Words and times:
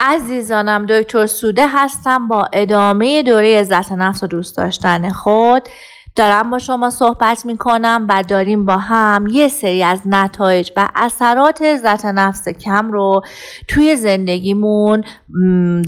عزیزانم 0.00 0.86
دکتر 0.86 1.26
سوده 1.26 1.66
هستم 1.68 2.28
با 2.28 2.48
ادامه 2.52 3.22
دوره 3.22 3.60
عزت 3.60 3.92
نفس 3.92 4.22
و 4.22 4.26
دوست 4.26 4.56
داشتن 4.56 5.10
خود 5.10 5.68
دارم 6.16 6.50
با 6.50 6.58
شما 6.58 6.90
صحبت 6.90 7.46
می 7.46 7.56
کنم 7.56 8.06
و 8.08 8.22
داریم 8.22 8.64
با 8.64 8.76
هم 8.76 9.26
یه 9.26 9.48
سری 9.48 9.82
از 9.82 10.00
نتایج 10.06 10.70
و 10.76 10.88
اثرات 10.94 11.62
عزت 11.62 12.04
نفس 12.04 12.48
کم 12.48 12.92
رو 12.92 13.22
توی 13.68 13.96
زندگیمون 13.96 15.04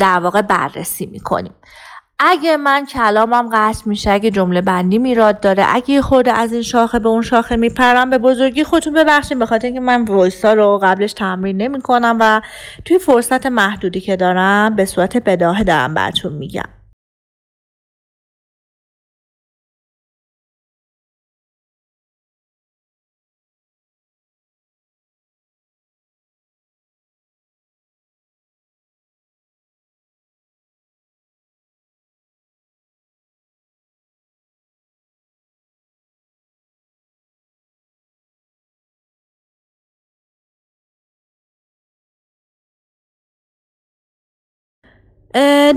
در 0.00 0.20
واقع 0.20 0.42
بررسی 0.42 1.06
می 1.06 1.20
کنیم. 1.20 1.52
اگه 2.25 2.57
من 2.57 2.86
کلامم 2.86 3.48
قطع 3.52 3.82
میشه 3.86 4.11
اگه 4.11 4.30
جمله 4.30 4.61
بندی 4.61 4.98
میراد 4.98 5.41
داره 5.41 5.64
اگه 5.68 6.02
خورده 6.02 6.32
از 6.32 6.52
این 6.52 6.62
شاخه 6.62 6.98
به 6.98 7.09
اون 7.09 7.22
شاخه 7.22 7.57
میپرم 7.57 8.11
به 8.11 8.18
بزرگی 8.18 8.64
خودتون 8.64 8.93
ببخشید 8.95 9.39
به 9.39 9.46
خاطر 9.46 9.66
اینکه 9.66 9.80
من 9.80 10.04
وایسا 10.04 10.53
رو 10.53 10.80
قبلش 10.82 11.12
تمرین 11.12 11.57
نمی 11.57 11.80
کنم 11.80 12.16
و 12.21 12.40
توی 12.85 12.98
فرصت 12.98 13.46
محدودی 13.46 14.00
که 14.00 14.16
دارم 14.16 14.77
به 14.77 14.85
صورت 14.85 15.16
بداهه 15.16 15.64
دارم 15.64 15.94
براتون 15.94 16.32
میگم. 16.32 16.82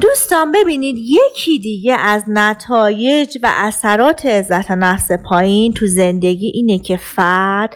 دوستان 0.01 0.51
ببینید 0.51 0.95
یکی 0.97 1.59
دیگه 1.59 1.95
از 1.95 2.23
نتایج 2.27 3.37
و 3.43 3.51
اثرات 3.55 4.25
عزت 4.25 4.71
نفس 4.71 5.11
پایین 5.11 5.73
تو 5.73 5.87
زندگی 5.87 6.47
اینه 6.47 6.79
که 6.79 6.97
فرد 6.97 7.75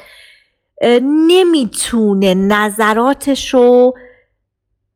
نمی‌تونه 1.28 2.34
نظراتش 2.34 3.54
رو 3.54 3.94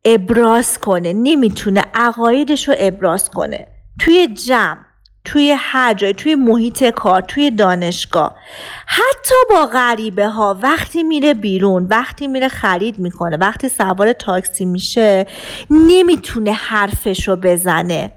ابراز 0.06 0.80
کنه 0.80 1.14
نمی‌تونه 1.14 1.84
عقایدش 1.94 2.68
رو 2.68 2.76
ابراز 2.78 3.30
کنه. 3.30 3.68
توی 4.00 4.28
جمع 4.28 4.86
توی 5.26 5.56
هر 5.60 5.94
جای 5.94 6.14
توی 6.14 6.36
محیط 6.36 6.84
کار 6.84 7.22
توی 7.22 7.52
دانشگاه. 7.52 8.36
حتی 8.86 9.36
با 9.50 9.66
غریبه 9.66 10.28
ها 10.28 10.60
وقتی 10.62 11.04
میره 11.04 11.34
بیرون 11.34 11.88
وقتی 11.90 12.28
میره 12.28 12.48
خرید 12.48 13.00
می‌کنه 13.00 13.38
وقتی 13.38 13.70
سوار 13.70 14.14
تاکسی 14.14 14.66
میشه 14.66 15.28
نمی‌تونه 15.70 16.52
حرفش 16.52 17.28
رو 17.28 17.36
بزنه. 17.36 18.12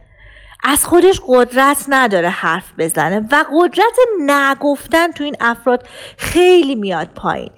از 0.64 0.86
خودش 0.86 1.20
قدرت 1.27 1.84
نداره 1.88 2.28
حرف 2.28 2.72
بزنه 2.78 3.28
و 3.32 3.44
قدرت 3.52 3.96
نگفتن 4.27 5.12
تو 5.12 5.24
این 5.24 5.36
افراد 5.40 5.86
خیلی 6.16 6.74
میاد 6.74 7.08
پایین. 7.14 7.50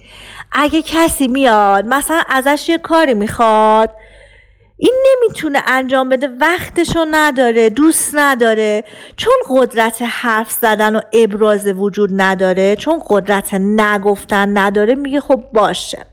اگه 0.52 0.82
کسی 0.82 1.28
میاد 1.28 1.86
مثلا 1.86 2.22
ازش 2.28 2.68
یه 2.68 2.78
کاری 2.78 3.14
می‌خواد 3.14 3.90
این 4.80 4.94
نمی‌تونه 5.06 5.62
انجام 5.66 6.08
بده 6.08 6.28
وقتشو 6.40 7.06
نداره 7.10 7.70
دوست 7.70 8.10
نداره. 8.14 8.84
چون 9.16 9.34
قدرت 9.48 10.02
حرف 10.02 10.50
زدن 10.50 10.96
و 10.96 11.00
ابراز 11.12 11.66
وجود 11.66 12.10
نداره 12.12 12.76
چون 12.76 13.02
قدرت 13.08 13.54
نگفتن 13.54 14.58
نداره 14.58 14.94
میگه 14.94 15.20
خب 15.20 15.44
باشه. 15.54 16.06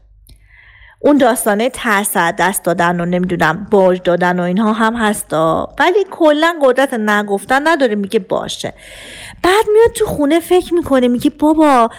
اون 1.00 1.18
داستانه 1.18 1.70
ترس 1.70 2.18
دست 2.18 2.64
دادن 2.64 3.00
و 3.00 3.06
نمی‌دونم 3.06 3.68
باج 3.72 4.02
دادن 4.04 4.40
و 4.40 4.44
اینها 4.44 4.74
هم 4.74 4.96
هستا. 4.96 5.76
ولی 5.80 6.06
کلا 6.12 6.56
قدرت 6.62 6.94
نگفتن 6.94 7.68
نداره 7.68 7.96
میگه 7.96 8.20
باشه. 8.20 8.74
بعد 9.44 9.66
میاد 9.74 9.92
تو 9.96 10.06
خونه 10.06 10.40
فکر 10.40 10.74
می‌کنه 10.74 11.08
میگه 11.08 11.30
بابا 11.30 11.90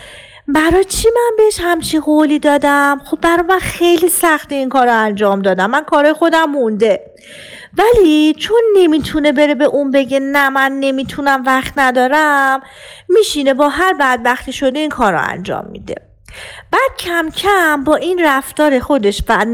برای 0.49 0.85
چی 0.85 1.09
من 1.15 1.37
بهش 1.39 1.61
همچی 1.61 2.01
قولی 2.01 2.39
دادم؟ 2.39 3.01
خب 3.05 3.19
برای 3.21 3.43
من 3.43 3.59
خیلی 3.59 4.09
سخت 4.09 4.53
این 4.53 4.69
کار 4.69 4.87
رو 4.87 4.93
انجام 4.93 5.43
دادم. 5.43 5.71
من 5.71 5.85
کار 5.85 6.13
خودم 6.13 6.45
مونده. 6.45 7.01
ولی 7.79 8.35
چون 8.35 8.61
نمی‌تونه 8.77 9.33
بره 9.33 9.55
به 9.55 9.65
اون 9.65 9.91
بگه 9.91 10.21
نه 10.21 10.49
من 10.49 10.73
نمی‌تونم 10.73 11.43
وقت 11.47 11.73
ندارم 11.77 12.61
میشینه 13.09 13.55
با 13.55 13.69
هر 13.69 13.93
بدبختی 13.93 14.53
شده 14.53 14.79
این 14.79 14.91
کار 14.91 15.13
رو 15.13 15.21
انجام 15.23 15.67
میده. 15.73 16.06
بعد 16.71 16.97
کم 16.99 17.31
کم 17.31 17.85
با 17.85 17.97
این 17.97 18.21
رفتار 18.25 18.79
خودش 18.79 19.23
و 19.29 19.47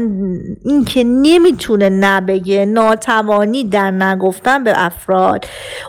اینکه 0.65 1.03
نمی‌تونه 1.03 1.89
نبگه 1.89 2.65
ناتوانی 2.65 3.63
در 3.63 3.91
نگفتن 3.91 4.63
به 4.63 4.73
افراد 4.75 5.45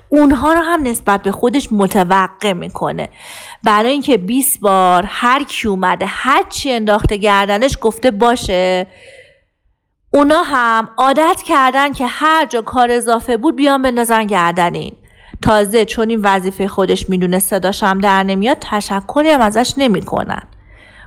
اونها 0.08 0.52
رو 0.52 0.60
هم 0.60 0.82
نسبت 0.82 1.22
به 1.22 1.32
خودش 1.32 1.68
متوقع 1.72 2.52
می‌کنه. 2.52 3.08
برای 3.62 3.90
اینکه 3.90 4.16
20 4.16 4.60
بار 4.60 5.04
هر 5.08 5.42
کی 5.42 5.68
اومده 5.68 6.06
هر 6.06 6.44
چی 6.48 6.72
انداخته 6.72 7.16
گردنش 7.16 7.78
گفته 7.80 8.10
باشه 8.10 8.86
اونا 10.10 10.42
هم 10.42 10.88
عادت 10.96 11.42
کردن 11.46 11.92
که 11.92 12.06
هر 12.06 12.46
جا 12.46 12.62
کار 12.62 12.90
اضافه 12.90 13.36
بود 13.36 13.56
بیان 13.56 13.82
بندازن 13.82 14.24
گردن 14.26 14.74
این 14.74 14.96
تازه 15.42 15.84
چون 15.84 16.10
این 16.10 16.20
وظیفه 16.22 16.68
خودش 16.68 17.10
می‌دونه 17.10 17.38
صداشم 17.38 18.00
در 18.00 18.22
نمیاد 18.22 18.56
تشکری 18.60 19.30
هم 19.30 19.40
ازش 19.40 19.74
نمی‌کنن. 19.76 20.42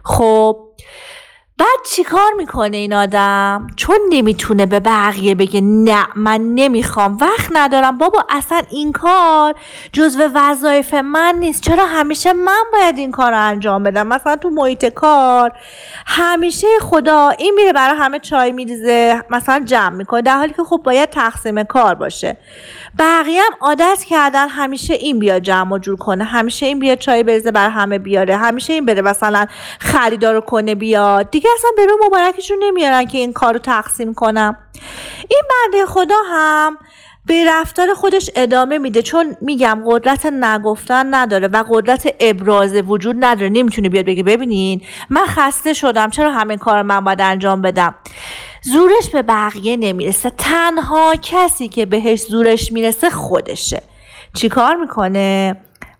خب 0.07 0.57
بعد 1.59 1.79
چیکار 1.91 2.33
می‌کنه 2.37 2.77
این 2.77 2.93
آدم؟ 2.93 3.67
چون 3.75 3.97
نمی‌تونه 4.09 4.65
به 4.65 4.79
بقیه 4.79 5.35
بگه 5.35 5.61
نه 5.61 6.07
من 6.15 6.41
نمی‌خوام 6.41 7.17
وقت 7.21 7.49
ندارم. 7.51 7.97
بابا 7.97 8.25
اصلا 8.29 8.61
این 8.69 8.91
کار 8.91 9.55
جزو 9.93 10.29
وظایف 10.33 10.93
من 10.93 11.35
نیست. 11.39 11.61
چرا 11.61 11.85
همیشه 11.85 12.33
من 12.33 12.63
باید 12.73 12.97
این 12.97 13.11
کار 13.11 13.31
رو 13.31 13.41
انجام 13.41 13.83
بدم؟ 13.83 14.07
مثلا 14.07 14.35
تو 14.35 14.49
محیط 14.49 14.85
کار 14.85 15.51
همیشه 16.05 16.67
خدا 16.81 17.29
این 17.29 17.53
میره 17.55 17.73
برای 17.73 17.97
همه 17.97 18.19
چای 18.19 18.51
میریزه 18.51 19.23
مثلا 19.29 19.59
جمع 19.65 19.89
می‌کنه 19.89 20.21
در 20.21 20.37
حالی 20.37 20.53
که 20.53 20.63
خب 20.63 20.81
باید 20.83 21.09
تقسیم 21.09 21.63
کار 21.63 21.95
باشه. 21.95 22.37
بقیه 22.99 23.41
هم 23.41 23.57
عادت 23.61 24.03
کردن 24.09 24.47
همیشه 24.47 24.93
این 24.93 25.19
بیا 25.19 25.39
جمع 25.39 25.73
و 25.73 25.77
جور 25.77 25.97
کنه 25.97 26.23
همیشه 26.23 26.65
این 26.65 26.79
بیا 26.79 26.95
چای 26.95 27.23
بریزه 27.23 27.51
بر 27.51 27.69
همه 27.69 27.99
بیاره 27.99 28.37
همیشه 28.37 28.73
این 28.73 28.85
بره 28.85 29.01
مثلا 29.01 29.45
خریدار 29.79 30.41
کنه 30.41 30.75
بیاد. 30.75 31.29
اصلا 31.55 31.69
به 31.77 31.85
رو 31.85 31.97
مبارکشون 32.05 32.57
نمیارن 32.63 33.05
که 33.05 33.17
این 33.17 33.33
کار 33.33 33.53
رو 33.53 33.59
تقسیم 33.59 34.13
کنم. 34.13 34.57
این 35.29 35.41
بنده 35.49 35.85
خدا 35.85 36.15
هم 36.31 36.77
به 37.25 37.45
رفتار 37.47 37.93
خودش 37.93 38.29
ادامه 38.35 38.77
میده 38.77 39.01
چون 39.01 39.37
میگم 39.41 39.83
قدرت 39.85 40.25
نگفتن 40.25 41.13
نداره 41.13 41.47
و 41.47 41.63
قدرت 41.69 42.15
ابراز 42.19 42.73
وجود 42.73 43.15
نداره. 43.19 43.49
نمی‌تونه 43.49 43.89
بیاد 43.89 44.05
بگه 44.05 44.23
ببینین 44.23 44.81
من 45.09 45.25
خسته 45.25 45.73
شدم 45.73 46.09
چرا 46.09 46.31
همه 46.31 46.57
کار 46.57 46.81
من 46.81 47.03
باید 47.03 47.21
انجام 47.21 47.61
بدم؟ 47.61 47.95
زورش 48.61 49.09
به 49.13 49.21
بقیه 49.21 49.77
نمی‌رسه. 49.77 50.29
تنها 50.29 51.15
کسی 51.21 51.67
که 51.67 51.85
بهش 51.85 52.21
زورش 52.21 52.71
می‌رسه 52.71 53.09
خودشه. 53.09 53.81
چیکار 54.33 54.75
می‌کنه؟ 54.75 55.55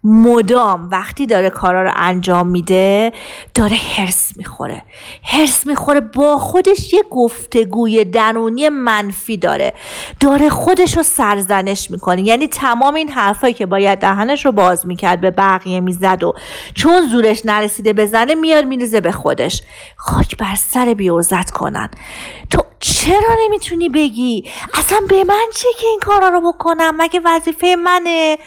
مدام 0.08 0.90
وقتی 0.92 1.26
داره 1.26 1.50
کارا 1.50 1.84
رو 1.84 1.92
انجام 1.96 2.48
میده 2.48 3.14
داره 3.54 3.76
هرس 3.76 4.32
می‌خوره. 4.36 4.84
هرس 5.24 5.68
می‌خوره 5.68 6.00
با 6.00 6.38
خودش 6.38 6.94
یه 6.94 7.04
گفتگوی 7.12 8.06
درونی 8.06 8.70
منفی 8.70 9.38
داره. 9.38 9.74
داره 10.20 10.50
خودش 10.50 10.98
رو 10.98 11.04
سرزنش 11.04 11.92
می‌کنه. 11.92 12.22
یعنی 12.22 12.48
تمام 12.48 12.96
این 12.96 13.10
حرفایی 13.10 13.54
که 13.54 13.66
باید 13.66 14.00
دهنش 14.00 14.46
رو 14.46 14.52
باز 14.52 14.88
می‌کرد 14.88 15.22
به 15.22 15.32
بقیه 15.32 15.80
می‌زد 15.80 16.24
و 16.24 16.34
چون 16.74 17.08
زورش 17.08 17.42
نرسیده 17.46 17.94
بزنه 17.94 18.36
میاد 18.36 18.66
میریزه 18.66 19.02
به 19.02 19.12
خودش. 19.12 19.62
خاک 19.96 20.38
بر 20.38 20.56
سر 20.56 20.94
بیوزت 20.94 21.52
کنن. 21.52 21.90
تو 22.50 22.64
چرا 22.96 23.36
نمی‌تونی 23.44 23.90
بگی؟ 23.90 24.52
اصلا 24.74 25.00
به 25.10 25.24
من 25.24 25.46
چه 25.56 25.68
که 25.80 25.88
این 25.88 26.00
کارا 26.00 26.30
رو 26.30 26.54
بکنم؟ 26.54 26.96
مگه 26.98 27.22
وظیفه 27.26 27.76
منه؟ 27.76 28.38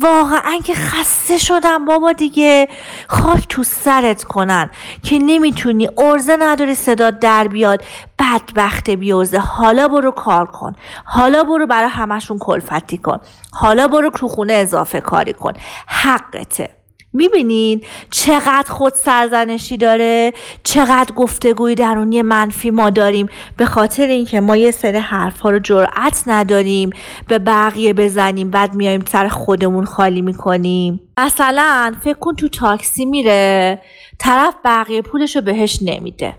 واقعا 0.00 0.58
که 0.64 0.74
خسته 0.74 1.38
شدم 1.38 1.84
بابا 1.84 2.12
دیگه. 2.12 2.68
خاک 3.08 3.46
تو 3.48 3.62
سرت 3.62 4.24
کنن 4.24 4.70
که 5.02 5.18
نمی‌تونی 5.18 5.88
ارزه 5.98 6.36
نداری 6.36 6.74
صدا 6.74 7.10
در 7.10 7.48
بیاد. 7.48 7.82
بدبخت 8.18 8.90
بیوزه 8.90 9.38
حالا 9.38 9.88
برو 9.88 10.10
کار 10.10 10.46
کن. 10.46 10.76
حالا 11.04 11.44
برو 11.44 11.66
برای 11.66 11.88
همشون 11.88 12.38
کلفتی 12.38 12.98
کن. 12.98 13.20
حالا 13.52 13.88
برو 13.88 14.10
تو 14.10 14.28
خونه 14.28 14.52
اضافه 14.52 15.00
کاری 15.00 15.32
کن. 15.32 15.52
حقته. 15.86 16.79
می‌بینین 17.12 17.80
چقدر 18.10 18.66
خود 18.68 18.94
سرزنشی 18.94 19.76
داره 19.76 20.32
چقدر 20.64 21.14
گفتگوی 21.14 21.74
درونی 21.74 22.22
منفی 22.22 22.70
ما 22.70 22.90
داریم. 22.90 23.28
به 23.56 23.66
خاطر 23.66 24.06
اینکه 24.06 24.40
ما 24.40 24.56
یه 24.56 24.70
سری 24.70 24.98
حرف 24.98 25.40
ها 25.40 25.50
رو 25.50 25.58
جرأت 25.58 26.22
نداریم 26.26 26.90
به 27.28 27.38
بقیه 27.38 27.92
بزنیم 27.92 28.50
بعد 28.50 28.74
میایم 28.74 29.04
سر 29.08 29.28
خودمون 29.28 29.84
خالی 29.84 30.22
می‌کنیم. 30.22 31.00
مثلا 31.18 31.94
فکر 32.02 32.18
کن 32.18 32.34
تو 32.34 32.48
تاکسی 32.48 33.04
میره 33.04 33.82
طرف 34.18 34.54
بقیه 34.64 35.02
پولش 35.02 35.36
رو 35.36 35.42
بهش 35.42 35.78
نمیده. 35.82 36.34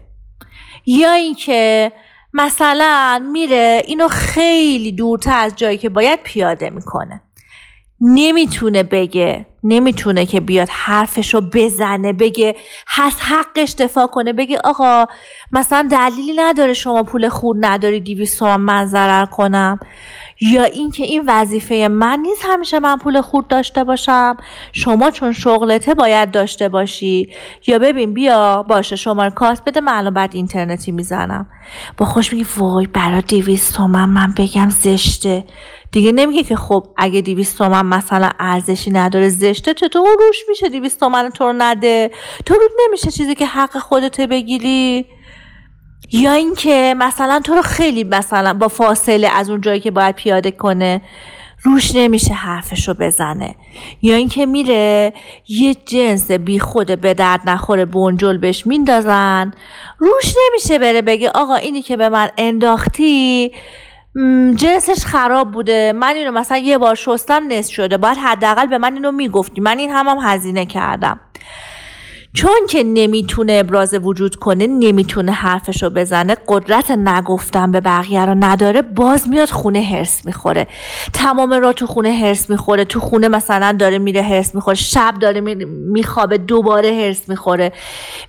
یا 0.85 1.11
اینکه 1.11 1.91
مثلا 2.33 3.29
میره 3.31 3.81
اینو 3.87 4.07
خیلی 4.07 4.91
دورتر 4.91 5.37
از 5.37 5.55
جایی 5.55 5.77
که 5.77 5.89
باید 5.89 6.19
پیاده 6.23 6.69
می‌کنه. 6.69 7.21
نمی‌تونه 8.01 8.83
بگه 8.83 9.45
نمی‌تونه 9.63 10.25
که 10.25 10.39
بیاد 10.39 10.67
حرفشو 10.71 11.41
بزنه 11.53 12.13
بگه 12.13 12.55
هست 12.87 13.21
حقش 13.21 13.75
دفاع 13.77 14.07
کنه 14.07 14.33
بگه 14.33 14.59
آقا 14.63 15.05
مثلا 15.51 15.87
دلیلی 15.91 16.33
نداره 16.35 16.73
شما 16.73 17.03
پول 17.03 17.29
خور 17.29 17.55
نداری 17.59 17.99
دیویست 17.99 18.39
تومن 18.39 18.55
من 18.55 18.85
ضرر 18.85 19.25
کنم. 19.25 19.79
یا 20.41 20.63
اینکه 20.63 21.03
این 21.03 21.23
وظیفه 21.27 21.87
من 21.91 22.19
نیست 22.19 22.41
همیشه 22.45 22.79
من 22.79 22.97
پول 22.97 23.21
خورد 23.21 23.47
داشته 23.47 23.83
باشم. 23.83 24.37
شما 24.73 25.11
چون 25.11 25.33
شغلته 25.33 25.93
باید 25.93 26.31
داشته 26.31 26.69
باشی. 26.69 27.29
یا 27.67 27.79
ببین 27.79 28.13
بیا 28.13 28.63
باشه 28.63 28.95
شما 28.95 29.29
کاست 29.29 29.63
بده 29.65 29.81
من 29.81 29.93
الان 29.93 30.13
بعد 30.13 30.35
اینترنتی 30.35 30.91
می‌زنم. 30.91 31.47
با 31.97 32.05
خوش 32.05 32.33
میگی 32.33 32.45
وای 32.57 32.87
برای 32.87 33.21
دیویست 33.21 33.75
تومن 33.75 34.09
من 34.09 34.33
بگم 34.37 34.69
زشته. 34.69 35.45
دیگه 35.91 36.11
نمیگه 36.11 36.43
که 36.43 36.55
خب 36.55 36.87
اگه 36.97 37.21
دیویست 37.21 37.57
تومن 37.57 37.85
مثلا 37.85 38.29
ارزشی 38.39 38.91
نداره 38.91 39.29
زشته 39.29 39.73
چطور 39.73 40.09
روش 40.19 40.37
میشه 40.49 40.69
دیویست 40.69 40.99
تومن 40.99 41.29
تو 41.29 41.43
رو 41.43 41.53
نده؟ 41.57 42.11
تو 42.45 42.53
رود 42.53 42.71
نمیشه 42.87 43.11
چیزی 43.11 43.35
که 43.35 43.45
حق 43.45 43.77
خودته 43.77 44.27
بگیری؟ 44.27 45.05
یا 46.11 46.33
اینکه 46.33 46.95
مثلا 46.97 47.41
تو 47.43 47.53
رو 47.53 47.61
خیلی 47.61 48.03
مثلا 48.03 48.53
با 48.53 48.67
فاصله 48.67 49.27
از 49.27 49.49
اون 49.49 49.61
جایی 49.61 49.79
که 49.79 49.91
باید 49.91 50.15
پیاده 50.15 50.51
کنه 50.51 51.01
روش 51.63 51.95
نمیشه 51.95 52.33
حرفش 52.33 52.87
رو 52.87 52.93
بزنه. 52.93 53.55
یا 54.01 54.15
اینکه 54.15 54.45
میره 54.45 55.13
یه 55.47 55.75
جنس 55.85 56.31
بی 56.31 56.59
خود 56.59 57.01
به 57.01 57.13
درد 57.13 57.49
نخوره 57.49 57.85
بونجل 57.85 58.37
بهش 58.37 58.67
میندازن. 58.67 59.53
روش 59.97 60.35
نمیشه 60.47 60.79
بره 60.79 61.01
بگه 61.01 61.29
آقا 61.29 61.55
اینی 61.55 61.81
که 61.81 61.97
به 61.97 62.09
من 62.09 62.29
انداختی 62.37 63.51
جنسش 64.55 65.05
خراب 65.05 65.51
بوده. 65.51 65.93
من 65.93 66.15
اینو 66.15 66.31
مثلا 66.31 66.57
یه 66.57 66.77
بار 66.77 66.95
شستم 66.95 67.47
نصف 67.47 67.73
شده. 67.73 67.97
باید 67.97 68.17
حداقل 68.17 68.65
به 68.65 68.77
من 68.77 68.93
اینو 68.93 69.11
می‌گفتی. 69.11 69.61
من 69.61 69.79
این 69.79 69.89
هم, 69.91 70.07
هم 70.07 70.17
هزینه 70.21 70.65
کردم. 70.65 71.19
چون 72.33 72.59
که 72.69 72.83
نمی‌تونه 72.83 73.53
ابراز 73.53 73.93
وجود 73.93 74.35
کنه 74.35 74.67
نمی‌تونه 74.67 75.31
حرفشو 75.31 75.89
بزنه 75.89 76.37
قدرت 76.47 76.91
نگفتن 76.91 77.71
به 77.71 77.81
بقیه 77.81 78.25
رو 78.25 78.35
نداره 78.39 78.81
باز 78.81 79.29
میاد 79.29 79.49
خونه 79.49 79.81
هرس 79.81 80.25
می‌خوره. 80.25 80.67
تمام 81.13 81.53
را 81.53 81.73
تو 81.73 81.87
خونه 81.87 82.11
هرس 82.11 82.49
می‌خوره 82.49 82.85
تو 82.85 82.99
خونه 82.99 83.27
مثلا 83.27 83.75
داره 83.79 83.97
میره 83.97 84.21
هرس 84.21 84.55
می‌خوره 84.55 84.75
شب 84.75 85.13
داره 85.19 85.41
میخوابه 85.65 86.37
دوباره 86.37 86.89
هرس 86.89 87.29
می‌خوره. 87.29 87.71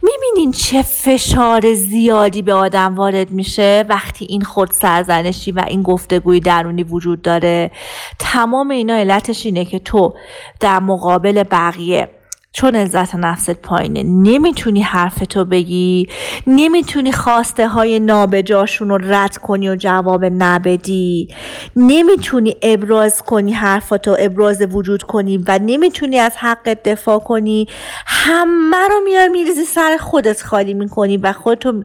می‌بینین 0.02 0.52
چه 0.52 0.82
فشار 0.82 1.74
زیادی 1.74 2.42
به 2.42 2.54
آدم 2.54 2.94
وارد 2.94 3.30
میشه 3.30 3.84
وقتی 3.88 4.24
این 4.24 4.42
خود 4.42 4.70
سرزنشی 4.70 5.52
و 5.52 5.64
این 5.68 5.82
گفتگوی 5.82 6.40
درونی 6.40 6.82
وجود 6.82 7.22
داره. 7.22 7.70
تمام 8.18 8.70
اینا 8.70 8.94
علتش 8.94 9.46
اینه 9.46 9.64
که 9.64 9.78
تو 9.78 10.14
در 10.60 10.80
مقابل 10.80 11.42
بقیه 11.42 12.08
چون 12.54 12.76
عزت 12.76 13.14
نفست 13.14 13.50
پایینه. 13.50 14.02
نمی‌تونی 14.02 14.82
حرفتو 14.82 15.44
بگی 15.44 16.08
نمی‌تونی 16.46 17.12
خواسته 17.12 17.68
های 17.68 18.00
نابجاشون 18.00 18.88
رو 18.88 18.98
رد 19.02 19.36
کنی 19.36 19.68
و 19.68 19.76
جواب 19.76 20.24
نبدی. 20.24 21.28
نمی‌تونی 21.76 22.56
ابراز 22.62 23.22
کنی 23.22 23.52
حرفتو 23.52 24.16
ابراز 24.18 24.62
وجود 24.70 25.02
کنی 25.02 25.38
و 25.38 25.58
نمی‌تونی 25.62 26.18
از 26.18 26.32
حقت 26.36 26.82
دفاع 26.82 27.18
کنی. 27.18 27.68
همه 28.06 28.88
رو 28.90 29.00
میار 29.04 29.28
میریزی 29.28 29.64
سر 29.64 29.96
خودت 30.00 30.42
خالی 30.42 30.74
می‌کنی 30.74 31.16
و 31.16 31.32
خودتو 31.32 31.82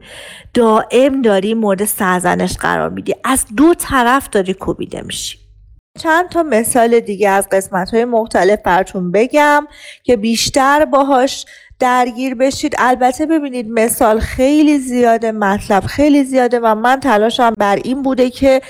دائم 0.54 1.22
داری 1.22 1.54
مورد 1.54 1.84
سرزنش 1.84 2.56
قرار 2.56 2.90
میدی. 2.90 3.14
از 3.24 3.46
دو 3.56 3.74
طرف 3.74 4.28
داری 4.28 4.54
کوبیده 4.54 5.02
میشی. 5.02 5.47
چند 5.98 6.28
تا 6.28 6.42
مثال 6.42 7.00
دیگه 7.00 7.30
از 7.30 7.48
قسمت 7.52 7.94
های 7.94 8.04
مختلف 8.04 8.58
براتون 8.62 9.12
بگم 9.12 9.66
که 10.02 10.16
بیشتر 10.16 10.84
باهاش 10.84 11.46
درگیر 11.78 12.34
بشید. 12.34 12.74
البته 12.78 13.26
ببینید 13.26 13.70
مثال 13.70 14.20
خیلی 14.20 14.78
زیاده 14.78 15.32
مطلب 15.32 15.84
خیلی 15.84 16.24
زیاده 16.24 16.60
و 16.60 16.74
من 16.74 17.00
تلاشم 17.00 17.54
بر 17.58 17.76
این 17.84 18.02
بوده 18.02 18.30
که 18.30 18.60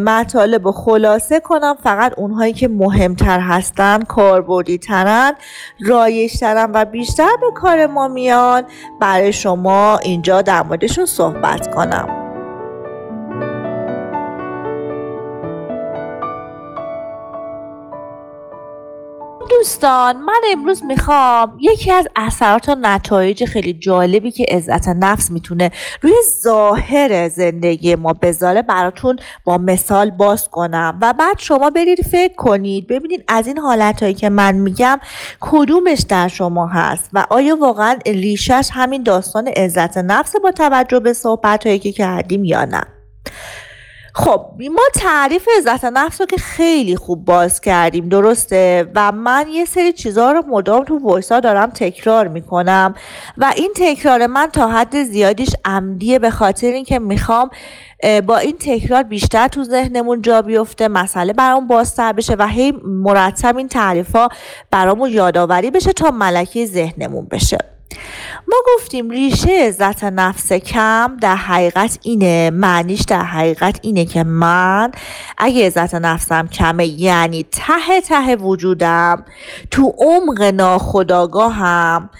مطالب 0.00 0.70
خلاصه 0.70 1.40
کنم. 1.40 1.76
فقط 1.82 2.12
اونهایی 2.16 2.52
که 2.52 2.68
مهمتر 2.68 3.40
هستن 3.40 4.02
کاربردی 4.02 4.78
ترن 4.78 5.32
رایش 5.80 6.38
ترن 6.38 6.70
و 6.74 6.84
بیشتر 6.84 7.36
به 7.40 7.46
کار 7.54 7.86
ما 7.86 8.08
میان. 8.08 8.64
برای 9.00 9.32
شما 9.32 9.98
اینجا 9.98 10.42
در 10.42 10.62
موردشون 10.62 11.06
صحبت 11.06 11.74
کنم. 11.74 12.23
دوستان 19.50 20.16
من 20.16 20.40
امروز 20.52 20.84
می‌خوام 20.84 21.58
یکی 21.60 21.92
از 21.92 22.08
اثرات 22.16 22.68
و 22.68 22.74
نتایج 22.80 23.44
خیلی 23.44 23.72
جالبی 23.72 24.30
که 24.30 24.44
عزت 24.50 24.88
نفس 24.88 25.30
می‌تونه 25.30 25.70
روی 26.00 26.12
ظاهر 26.42 27.28
زندگی 27.28 27.94
ما 27.94 28.12
بذاره 28.12 28.62
براتون 28.62 29.18
با 29.44 29.58
مثال 29.58 30.10
باز 30.10 30.48
کنم. 30.48 30.98
و 31.02 31.12
بعد 31.12 31.38
شما 31.38 31.70
برید 31.70 32.00
فکر 32.00 32.34
کنید 32.34 32.86
ببینید 32.86 33.24
از 33.28 33.46
این 33.46 33.58
حالتهایی 33.58 34.14
که 34.14 34.28
من 34.28 34.54
میگم 34.54 35.00
کدومش 35.40 36.00
در 36.00 36.28
شما 36.28 36.66
هست 36.66 37.10
و 37.12 37.26
آیا 37.30 37.56
واقعا 37.56 37.98
ریشش 38.06 38.68
همین 38.72 39.02
داستان 39.02 39.48
عزت 39.48 39.98
نفس 39.98 40.36
با 40.36 40.50
توجه 40.52 41.00
به 41.00 41.12
صحبت 41.12 41.62
که 41.62 41.92
کردیم 41.92 42.44
یا 42.44 42.64
نه. 42.64 42.82
خب 44.16 44.46
ما 44.72 44.82
تعریف 44.94 45.48
عزت 45.58 45.84
نفس 45.84 46.20
رو 46.20 46.26
که 46.26 46.36
خیلی 46.36 46.96
خوب 46.96 47.24
باز 47.24 47.60
کردیم 47.60 48.08
درسته؟ 48.08 48.90
و 48.94 49.12
من 49.12 49.46
یه 49.50 49.64
سری 49.64 49.92
چیزها 49.92 50.32
رو 50.32 50.42
مدام 50.48 50.84
تو 50.84 50.98
وایسا 50.98 51.40
دارم 51.40 51.70
تکرار 51.70 52.28
می‌کنم 52.28 52.94
و 53.38 53.52
این 53.56 53.72
تکرار 53.76 54.26
من 54.26 54.46
تا 54.46 54.68
حد 54.68 55.02
زیادیش 55.02 55.50
عمدیه 55.64 56.18
به 56.18 56.30
خاطر 56.30 56.66
اینکه 56.66 56.98
می‌خوام 56.98 57.50
با 58.26 58.36
این 58.36 58.56
تکرار 58.60 59.02
بیشتر 59.02 59.48
تو 59.48 59.64
ذهنمون 59.64 60.22
جا 60.22 60.42
بیفته 60.42 60.88
مسئله 60.88 61.32
برامون 61.32 61.66
بازتر 61.66 62.12
بشه 62.12 62.34
و 62.38 62.46
هی 62.46 62.72
مرتب 62.84 63.56
این 63.56 63.68
تعریف 63.68 64.16
ها 64.16 64.28
برامون 64.70 65.10
یادآوری 65.10 65.70
بشه 65.70 65.92
تا 65.92 66.10
ملکی 66.10 66.66
ذهنمون 66.66 67.26
بشه. 67.30 67.58
ما 68.48 68.56
گفتیم 68.74 69.10
ریشه 69.10 69.66
عزت 69.66 70.04
نفس 70.04 70.52
کم 70.52 71.16
در 71.20 71.36
حقیقت 71.36 71.98
اینه 72.02 72.50
معنیش 72.50 73.00
در 73.00 73.22
حقیقت 73.22 73.78
اینه 73.82 74.04
که 74.04 74.24
من 74.24 74.92
اگه 75.38 75.66
عزت 75.66 75.94
نفسم 75.94 76.48
کمه 76.48 76.86
یعنی 76.86 77.42
ته 77.42 78.00
ته 78.00 78.36
وجودم 78.36 79.24
تو 79.70 79.94
عمق 79.98 80.42
ناخداگاهم 80.42 82.10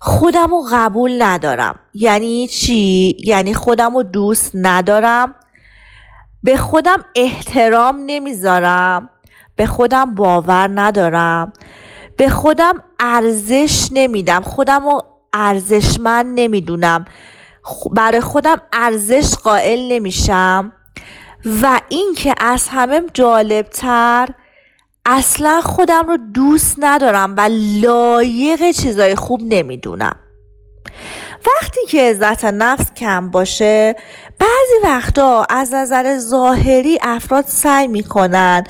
خودم 0.00 0.50
رو 0.50 0.64
قبول 0.72 1.22
ندارم. 1.22 1.78
یعنی 1.94 2.48
چی؟ 2.48 3.16
یعنی 3.24 3.54
خودم 3.54 3.94
رو 3.94 4.02
دوست 4.02 4.50
ندارم. 4.54 5.34
به 6.42 6.56
خودم 6.56 7.04
احترام 7.14 7.96
نمی‌ذارم. 8.06 9.10
به 9.56 9.66
خودم 9.66 10.14
باور 10.14 10.70
ندارم. 10.74 11.52
به 12.16 12.28
خودم 12.28 12.82
ارزش 13.00 13.88
نمیدم. 13.92 14.40
خودم 14.40 14.84
رو 14.84 15.02
ارزشمند 15.34 16.40
نمی‌دونم. 16.40 17.04
برای 17.92 18.20
خودم 18.20 18.60
ارزش 18.72 19.34
قائل 19.34 19.92
نمیشم. 19.92 20.72
و 21.62 21.80
اینکه 21.88 22.34
از 22.38 22.68
همه 22.68 23.02
جالبتر 23.14 24.28
اصلا 25.06 25.60
خودم 25.60 26.06
رو 26.06 26.16
دوست 26.34 26.76
ندارم 26.78 27.34
و 27.36 27.48
لایق 27.82 28.70
چیزای 28.70 29.14
خوب 29.14 29.40
نمی‌دونم. 29.42 30.16
وقتی 31.46 31.80
که 31.88 32.10
عزت 32.10 32.44
نفس 32.44 32.92
کم 32.92 33.30
باشه 33.30 33.96
بعضی 34.38 34.84
وقتا 34.84 35.46
از 35.50 35.74
نظر 35.74 36.18
ظاهری 36.18 36.98
افراد 37.02 37.44
سعی 37.46 37.88
می‌کنن 37.88 38.64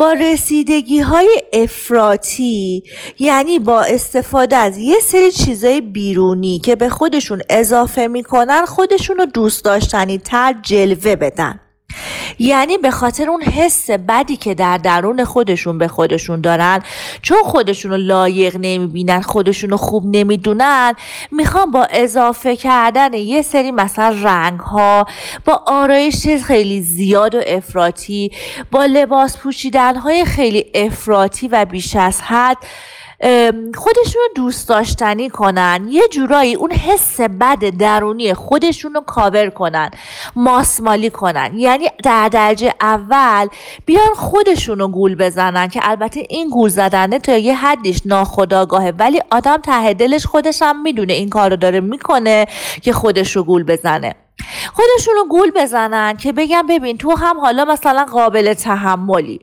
با 0.00 0.12
رسیدگی 0.12 1.00
های 1.00 1.42
افراتی 1.52 2.82
یعنی 3.18 3.58
با 3.58 3.82
استفاده 3.82 4.56
از 4.56 4.78
یه 4.78 5.00
سری 5.00 5.32
چیزای 5.32 5.80
بیرونی 5.80 6.58
که 6.58 6.76
به 6.76 6.88
خودشون 6.88 7.42
اضافه 7.50 8.06
می‌کنن 8.06 8.64
خودشون 8.66 9.16
رو 9.16 9.26
دوست 9.26 9.64
داشتنی 9.64 10.18
تر 10.18 10.54
جلوه 10.62 11.16
بدن. 11.16 11.60
یعنی 12.38 12.78
به 12.78 12.90
خاطر 12.90 13.30
اون 13.30 13.42
حس 13.42 13.90
بدی 13.90 14.36
که 14.36 14.54
در 14.54 14.78
درون 14.78 15.24
خودشون 15.24 15.78
به 15.78 15.88
خودشون 15.88 16.40
دارن 16.40 16.82
چون 17.22 17.38
خودشون 17.44 17.90
رو 17.90 17.96
لایق 17.96 18.56
نمی‌بینن 18.56 19.20
خودشون 19.20 19.70
رو 19.70 19.76
خوب 19.76 20.16
نمی‌دونن 20.16 20.94
می‌خوان 21.30 21.70
با 21.70 21.86
اضافه 21.90 22.56
کردن 22.56 23.14
یه 23.14 23.42
سری 23.42 23.70
مثلا 23.70 24.16
رنگ 24.22 24.60
ها 24.60 25.06
با 25.44 25.62
آرایش 25.66 26.26
خیلی 26.26 26.80
زیاد 26.80 27.34
و 27.34 27.40
افراطی 27.46 28.30
با 28.70 28.84
لباس 28.84 29.36
پوشیدن 29.36 29.96
های 29.96 30.24
خیلی 30.24 30.64
افراطی 30.74 31.48
و 31.48 31.64
بیش 31.64 31.96
از 31.96 32.20
حد 32.22 32.56
خودشون 33.74 34.22
رو 34.22 34.28
دوست 34.34 34.68
داشتنی 34.68 35.28
کنن. 35.28 35.86
یه 35.90 36.08
جورایی 36.08 36.54
اون 36.54 36.72
حس 36.72 37.20
بد 37.20 37.58
درونی 37.78 38.34
خودشون 38.34 38.94
رو 38.94 39.00
کاور 39.00 39.50
کنن 39.50 39.90
ماسمالی 40.36 41.10
کنن. 41.10 41.50
یعنی 41.54 41.88
در 42.04 42.28
درجه 42.28 42.74
اول 42.80 43.48
بیان 43.86 44.14
خودشون 44.14 44.78
رو 44.78 44.88
گول 44.88 45.14
بزنن 45.14 45.68
که 45.68 45.80
البته 45.82 46.26
این 46.28 46.50
گول 46.50 46.68
زدنه 46.68 47.18
تا 47.18 47.36
یه 47.36 47.54
حدیش 47.54 48.02
ناخداگاهه 48.04 48.92
ولی 48.98 49.22
آدم 49.30 49.56
ته 49.56 49.94
دلش 49.94 50.26
خودش 50.26 50.62
هم 50.62 50.82
می‌دونه 50.82 51.12
این 51.12 51.28
کار 51.28 51.50
رو 51.50 51.56
داره 51.56 51.80
می‌کنه 51.80 52.46
که 52.82 52.92
خودش 52.92 53.36
رو 53.36 53.44
گول 53.44 53.64
بزنه. 53.64 54.14
خودشون 54.72 55.14
رو 55.14 55.28
گول 55.28 55.50
بزنن 55.56 56.16
که 56.16 56.32
بگم 56.32 56.66
ببین 56.66 56.98
تو 56.98 57.16
هم 57.16 57.40
حالا 57.40 57.64
مثلا 57.64 58.04
قابل 58.04 58.54
تحملی. 58.54 59.40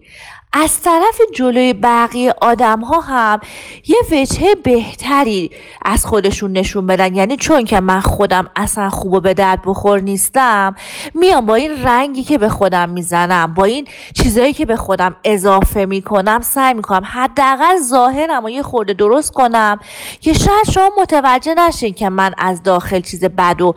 از 0.64 0.82
طرف 0.82 1.22
جلوی 1.36 1.74
بقیه 1.74 2.34
آدم 2.42 2.82
ها 2.82 3.00
هم 3.00 3.40
یه 3.88 3.98
وجه 4.12 4.56
بهتری 4.64 5.52
از 5.86 6.06
خودشون 6.06 6.52
نشون 6.52 6.88
بدن. 6.88 7.16
یعنی 7.16 7.38
چون 7.38 7.64
که 7.64 7.80
من 7.80 8.02
خودم 8.02 8.50
اصلا 8.56 8.90
خوب 8.90 9.14
و 9.14 9.20
به 9.20 9.34
درد 9.34 9.62
بخور 9.66 10.00
نیستم 10.00 10.76
میام 11.14 11.46
با 11.46 11.56
این 11.56 11.84
رنگی 11.84 12.24
که 12.24 12.38
به 12.38 12.50
خودم 12.50 12.90
می‌زنم 12.90 13.54
با 13.54 13.64
این 13.64 13.88
چیزایی 14.14 14.54
که 14.54 14.66
به 14.66 14.76
خودم 14.76 15.16
اضافه 15.24 15.86
می‌کنم 15.86 16.42
سعی 16.42 16.74
می‌کنم 16.74 17.04
حداقل 17.06 17.78
ظاهرم 17.80 18.46
و 18.46 18.50
یه 18.50 18.64
خورده 18.64 18.94
درست 18.94 19.34
کنم 19.34 19.80
که 20.22 20.34
شاید 20.34 20.70
شما 20.74 20.92
متوجه 21.02 21.54
نشین 21.54 21.94
که 21.94 22.10
من 22.10 22.34
از 22.38 22.64
داخل 22.64 23.02
چیز 23.02 23.24
بد 23.24 23.62
و 23.62 23.76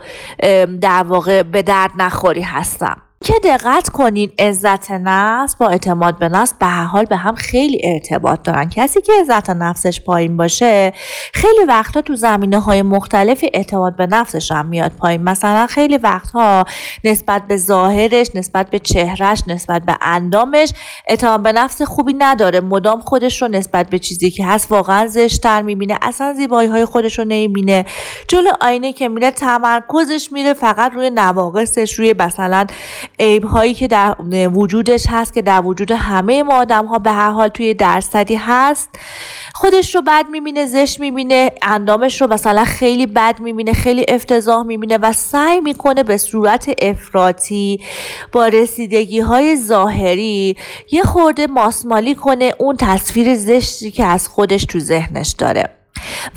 در 0.81 1.03
واقع 1.03 1.43
به 1.43 1.61
درد 1.61 1.91
نخوری 1.97 2.41
هستم. 2.41 3.01
که 3.23 3.33
دقت 3.43 3.89
کنین 3.89 4.31
عزت 4.39 4.91
نفس 4.91 5.55
با 5.55 5.67
اعتماد 5.67 6.19
به 6.19 6.29
نفس 6.29 6.53
به 6.53 6.65
هر 6.65 6.83
حال 6.83 7.05
به 7.05 7.15
هم 7.17 7.35
خیلی 7.35 7.81
ارتباط 7.83 8.41
دارن. 8.43 8.69
کسی 8.69 9.01
که 9.01 9.13
عزت 9.21 9.49
نفسش 9.49 10.01
پایین 10.01 10.37
باشه 10.37 10.93
خیلی 11.33 11.65
وقتا 11.67 12.01
تو 12.01 12.15
زمینه 12.15 12.59
های 12.59 12.81
مختلفی 12.81 13.49
اعتماد 13.53 13.95
به 13.95 14.07
نفسش 14.07 14.51
هم 14.51 14.65
میاد 14.65 14.91
پایین. 14.91 15.23
مثلا 15.23 15.67
خیلی 15.67 15.97
وقتها 15.97 16.65
نسبت 17.03 17.47
به 17.47 17.57
ظاهرش 17.57 18.27
نسبت 18.35 18.69
به 18.69 18.79
چهرش 18.79 19.43
نسبت 19.47 19.83
به 19.85 19.97
اندامش 20.01 20.73
اعتماد 21.07 21.43
به 21.43 21.51
نفس 21.51 21.81
خوبی 21.81 22.13
نداره. 22.13 22.59
مدام 22.59 23.01
خودش 23.01 23.41
رو 23.41 23.47
نسبت 23.47 23.89
به 23.89 23.99
چیزی 23.99 24.31
که 24.31 24.45
هست 24.45 24.71
واقعا 24.71 25.07
زشتر 25.07 25.61
می‌بینه. 25.61 25.97
اصلا 26.01 26.33
زیبایی 26.33 26.69
های 26.69 26.85
خودش 26.85 27.19
رو 27.19 27.25
نمی‌بینه. 27.25 27.85
جلو 28.27 28.51
آینه 28.61 28.93
که 28.93 29.09
میره 29.09 29.31
تمرکزش 29.31 30.29
میره 30.31 30.53
فقط 30.53 30.91
روی 30.93 31.09
نواقصش 31.09 31.93
روی 31.93 32.15
مثلا 32.19 32.65
عیب 33.19 33.43
هایی 33.43 33.73
که 33.73 33.87
در 33.87 34.15
وجودش 34.53 35.05
هست 35.09 35.33
که 35.33 35.41
در 35.41 35.61
وجود 35.65 35.91
همه 35.91 36.43
ما 36.43 36.55
آدم 36.55 36.85
ها 36.85 36.99
به 36.99 37.11
هر 37.11 37.31
حال 37.31 37.47
توی 37.47 37.73
درصدی 37.73 38.35
هست 38.35 38.89
خودش 39.53 39.95
رو 39.95 40.01
بد 40.01 40.25
می‌بینه 40.31 40.65
زشت 40.65 40.99
می‌بینه 40.99 41.51
اندامش 41.61 42.21
رو 42.21 42.27
مثلا 42.27 42.65
خیلی 42.65 43.05
بد 43.05 43.39
می‌بینه 43.39 43.73
خیلی 43.73 44.05
افتضاح 44.07 44.65
می‌بینه 44.65 44.97
و 44.97 45.13
سعی 45.13 45.59
می‌کنه 45.59 46.03
به 46.03 46.17
صورت 46.17 46.71
افراطی 46.81 47.79
با 48.31 48.47
رسیدگی 48.47 49.19
های 49.19 49.57
ظاهری 49.57 50.57
یه 50.91 51.03
خورده 51.03 51.47
ماسمالی 51.47 52.15
کنه 52.15 52.53
اون 52.57 52.75
تصویر 52.79 53.35
زشتی 53.35 53.91
که 53.91 54.05
از 54.05 54.27
خودش 54.27 54.65
تو 54.65 54.79
ذهنش 54.79 55.35
داره. 55.37 55.80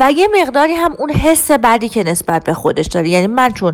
و 0.01 0.13
یه 0.13 0.29
مقداری 0.43 0.75
هم 0.75 0.95
اون 0.99 1.11
حس 1.11 1.51
بدی 1.51 1.89
که 1.89 2.05
نسبت 2.05 2.45
به 2.45 2.55
خودش 2.55 2.87
داره. 2.87 3.09
یعنی 3.09 3.27
من 3.27 3.53
چون 3.53 3.73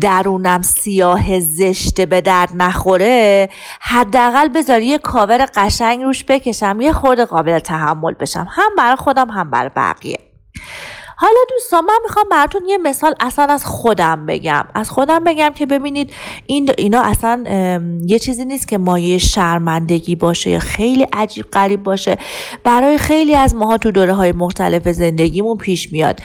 درونم 0.00 0.62
سیاه 0.62 1.40
زشته 1.40 2.06
به 2.06 2.20
درد 2.20 2.50
نخوره 2.54 3.48
حداقل 3.80 4.48
بذار 4.48 4.82
یه 4.82 4.98
کاور 4.98 5.46
قشنگ 5.54 6.02
روش 6.02 6.24
بکشم 6.24 6.80
یه 6.80 6.92
خورده 6.92 7.24
قابل 7.24 7.58
تحمل 7.58 8.14
بشم. 8.14 8.46
هم 8.50 8.70
برای 8.78 8.96
خودم 8.96 9.30
هم 9.30 9.50
برای 9.50 9.70
بقیه. 9.76 10.18
حالا 11.20 11.38
دوستان 11.50 11.84
من 11.84 11.98
می‌خوام 12.02 12.26
براتون 12.30 12.62
یه 12.68 12.78
مثال 12.78 13.14
اصلا 13.20 13.44
از 13.44 13.64
خودم 13.64 14.26
بگم. 14.26 14.64
از 14.74 14.90
خودم 14.90 15.24
بگم 15.24 15.50
که 15.54 15.66
ببینید 15.66 16.12
این 16.46 16.70
اینا 16.78 17.02
اصلا 17.02 17.44
یه 18.06 18.18
چیزی 18.18 18.44
نیست 18.44 18.68
که 18.68 18.78
مایه 18.78 19.18
شرمندگی 19.18 20.16
باشه 20.16 20.50
یا 20.50 20.58
خیلی 20.58 21.06
عجیب 21.12 21.46
غریب 21.52 21.82
باشه. 21.82 22.18
برای 22.64 22.98
خیلی 22.98 23.34
از 23.34 23.54
ماها 23.54 23.78
تو 23.78 23.90
دوره 23.90 24.14
های 24.14 24.32
مختلف 24.32 24.88
زندگیمون 24.88 25.56
پیش 25.56 25.92
میاد. 25.92 26.20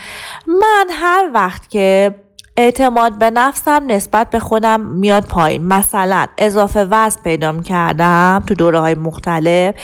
من 0.48 0.88
هر 0.90 1.30
وقت 1.34 1.70
که 1.70 2.16
اعتماد 2.58 3.18
به 3.18 3.30
نفسم 3.30 3.84
نسبت 3.88 4.30
به 4.30 4.40
خودم 4.40 4.82
میاد 4.82 5.26
پایین. 5.26 5.66
مثلا 5.66 6.26
اضافه 6.38 6.88
وزن 6.92 7.22
پیدا 7.24 7.62
کردم 7.62 8.44
تو 8.48 8.54
دوره 8.54 8.80
های 8.80 8.96
مختلف 8.96 9.76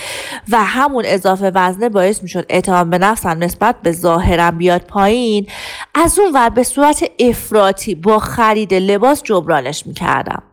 و 0.49 0.63
همون 0.63 1.03
اضافه 1.07 1.51
وزنه 1.55 1.89
باعث 1.89 2.23
می‌شد 2.23 2.45
اعتماد 2.49 2.87
به 2.87 2.97
نفسم 2.97 3.43
نسبت 3.43 3.75
به 3.83 3.91
ظاهرم 3.91 4.57
بیاد 4.57 4.81
پایین. 4.81 5.47
از 5.95 6.19
اون 6.19 6.31
ور 6.33 6.49
به 6.49 6.63
صورت 6.63 7.03
افراطی 7.19 7.95
با 7.95 8.19
خرید 8.19 8.73
لباس 8.73 9.23
جبرانش 9.23 9.87
می‌کردم. 9.87 10.43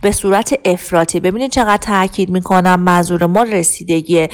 به 0.00 0.12
صورت 0.12 0.54
افراطی. 0.64 1.20
ببینید 1.20 1.50
چقدر 1.50 1.76
تاکید 1.76 2.30
می‌کنم 2.30 2.80
منظور 2.80 3.26
ما 3.26 3.42
رسیدگی 3.42 4.28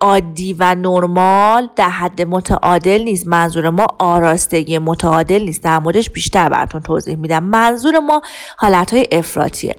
عادی 0.00 0.56
و 0.58 0.74
نرمال 0.74 1.68
در 1.76 1.90
حد 1.90 2.22
متعادل 2.22 3.02
نیست. 3.02 3.26
منظور 3.26 3.70
ما 3.70 3.86
آراستگی 3.98 4.78
متعادل 4.78 5.42
نیست. 5.42 5.62
در 5.62 5.78
موردش 5.78 6.10
بیشتر 6.10 6.48
براتون 6.48 6.80
توضیح 6.80 7.16
میدم. 7.16 7.44
منظور 7.44 7.98
ما 7.98 8.22
حالتهای 8.56 9.06
افراطیه. 9.12 9.76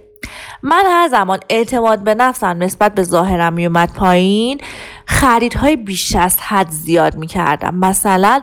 من 0.63 0.83
هر 0.85 1.07
زمان 1.07 1.39
اعتماد 1.49 2.03
به 2.03 2.15
نفسم 2.15 2.63
نسبت 2.63 2.95
به 2.95 3.03
ظاهرم 3.03 3.53
میومد 3.53 3.93
پایین 3.93 4.61
خریدهای 5.05 5.75
بیش 5.75 6.15
از 6.15 6.37
حد 6.39 6.69
زیاد 6.69 7.15
می‌کردم. 7.15 7.75
مثلا 7.75 8.41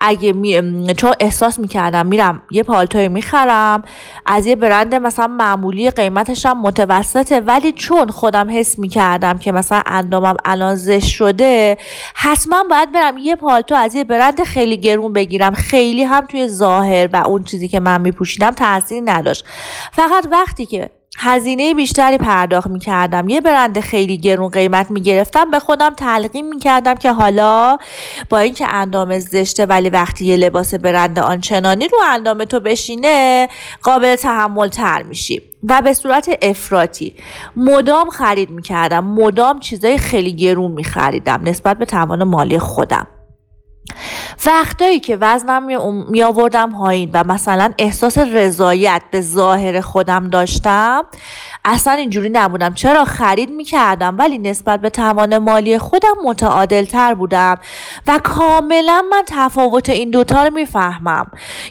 اگه 0.00 0.32
می... 0.32 0.94
چون 0.94 1.12
احساس 1.20 1.58
می‌کردم 1.58 2.06
میرم 2.06 2.42
یه 2.50 2.62
پالتوی 2.62 3.08
می‌خرم 3.08 3.82
از 4.26 4.46
یه 4.46 4.56
برند 4.56 4.94
مثلا 4.94 5.26
معمولی 5.26 5.90
قیمتش 5.90 6.46
هم 6.46 6.60
متوسطه 6.60 7.40
ولی 7.40 7.72
چون 7.72 8.08
خودم 8.08 8.50
حس 8.50 8.78
می‌کردم 8.78 9.38
که 9.38 9.52
مثلا 9.52 9.82
اندامم 9.86 10.36
الان 10.44 10.74
زشت 10.74 11.08
شده 11.08 11.78
حتما 12.14 12.64
باید 12.70 12.92
برم 12.92 13.18
یه 13.18 13.36
پالتو 13.36 13.74
از 13.74 13.94
یه 13.94 14.04
برند 14.04 14.42
خیلی 14.42 14.76
گرون 14.76 15.12
بگیرم. 15.12 15.54
خیلی 15.54 16.02
هم 16.04 16.26
توی 16.26 16.48
ظاهر 16.48 17.08
و 17.12 17.16
اون 17.16 17.44
چیزی 17.44 17.68
که 17.68 17.80
من 17.80 18.00
میپوشیدم 18.00 18.50
تاثیر 18.50 19.02
نداشت. 19.06 19.44
فقط 19.92 20.26
وقتی 20.30 20.66
که 20.66 20.90
هزینه 21.18 21.74
بیشتری 21.74 22.18
پرداخت 22.18 22.66
می 22.66 22.78
کردم 22.78 23.28
یه 23.28 23.40
برند 23.40 23.80
خیلی 23.80 24.18
گرون 24.18 24.48
قیمت 24.48 24.90
می 24.90 25.00
گرفتم 25.00 25.50
به 25.50 25.58
خودم 25.58 25.94
تلقیم 25.94 26.48
می 26.48 26.58
کردم 26.58 26.94
که 26.94 27.12
حالا 27.12 27.78
با 28.30 28.38
اینکه 28.38 28.74
اندام 28.74 29.18
زشته 29.18 29.66
ولی 29.66 29.90
وقتی 29.90 30.24
یه 30.24 30.36
لباس 30.36 30.74
برند 30.74 31.18
آنچنانی 31.18 31.88
رو 31.88 31.98
اندام 32.06 32.44
تو 32.44 32.60
بشینه 32.60 33.48
قابل 33.82 34.16
تحمل 34.16 34.68
تر 34.68 35.02
میشی. 35.02 35.42
و 35.68 35.82
به 35.82 35.94
صورت 35.94 36.38
افراطی 36.42 37.14
مدام 37.56 38.10
خرید 38.10 38.50
می 38.50 38.62
کردم 38.62 39.04
مدام 39.04 39.60
چیزای 39.60 39.98
خیلی 39.98 40.32
گرون 40.32 40.70
می 40.70 40.84
خریدم 40.84 41.40
نسبت 41.44 41.78
به 41.78 41.84
توان 41.84 42.24
مالی 42.24 42.58
خودم. 42.58 43.06
وقتایی 44.46 45.00
که 45.00 45.18
وزنم 45.20 45.62
می 46.10 46.22
آوردم 46.22 46.72
پایین 46.72 47.10
و 47.12 47.24
مثلا 47.24 47.72
احساس 47.78 48.18
رضایت 48.18 49.02
به 49.10 49.20
ظاهر 49.20 49.80
خودم 49.80 50.28
داشتم 50.28 51.04
اصلا 51.64 51.92
اینجوری 51.92 52.28
نبودم. 52.28 52.74
چرا 52.74 53.04
خرید 53.04 53.50
می‌کردم؟ 53.50 54.18
ولی 54.18 54.38
نسبت 54.38 54.80
به 54.80 54.90
توان 54.90 55.38
مالی 55.38 55.78
خودم 55.78 56.14
متعادل 56.24 56.84
تر 56.84 57.14
بودم 57.14 57.58
و 58.06 58.18
کاملا 58.18 59.04
من 59.10 59.22
تفاوت 59.26 59.88
این 59.88 60.10
دوتا 60.10 60.44
رو 60.44 60.54
می‌فهمم. 60.54 61.26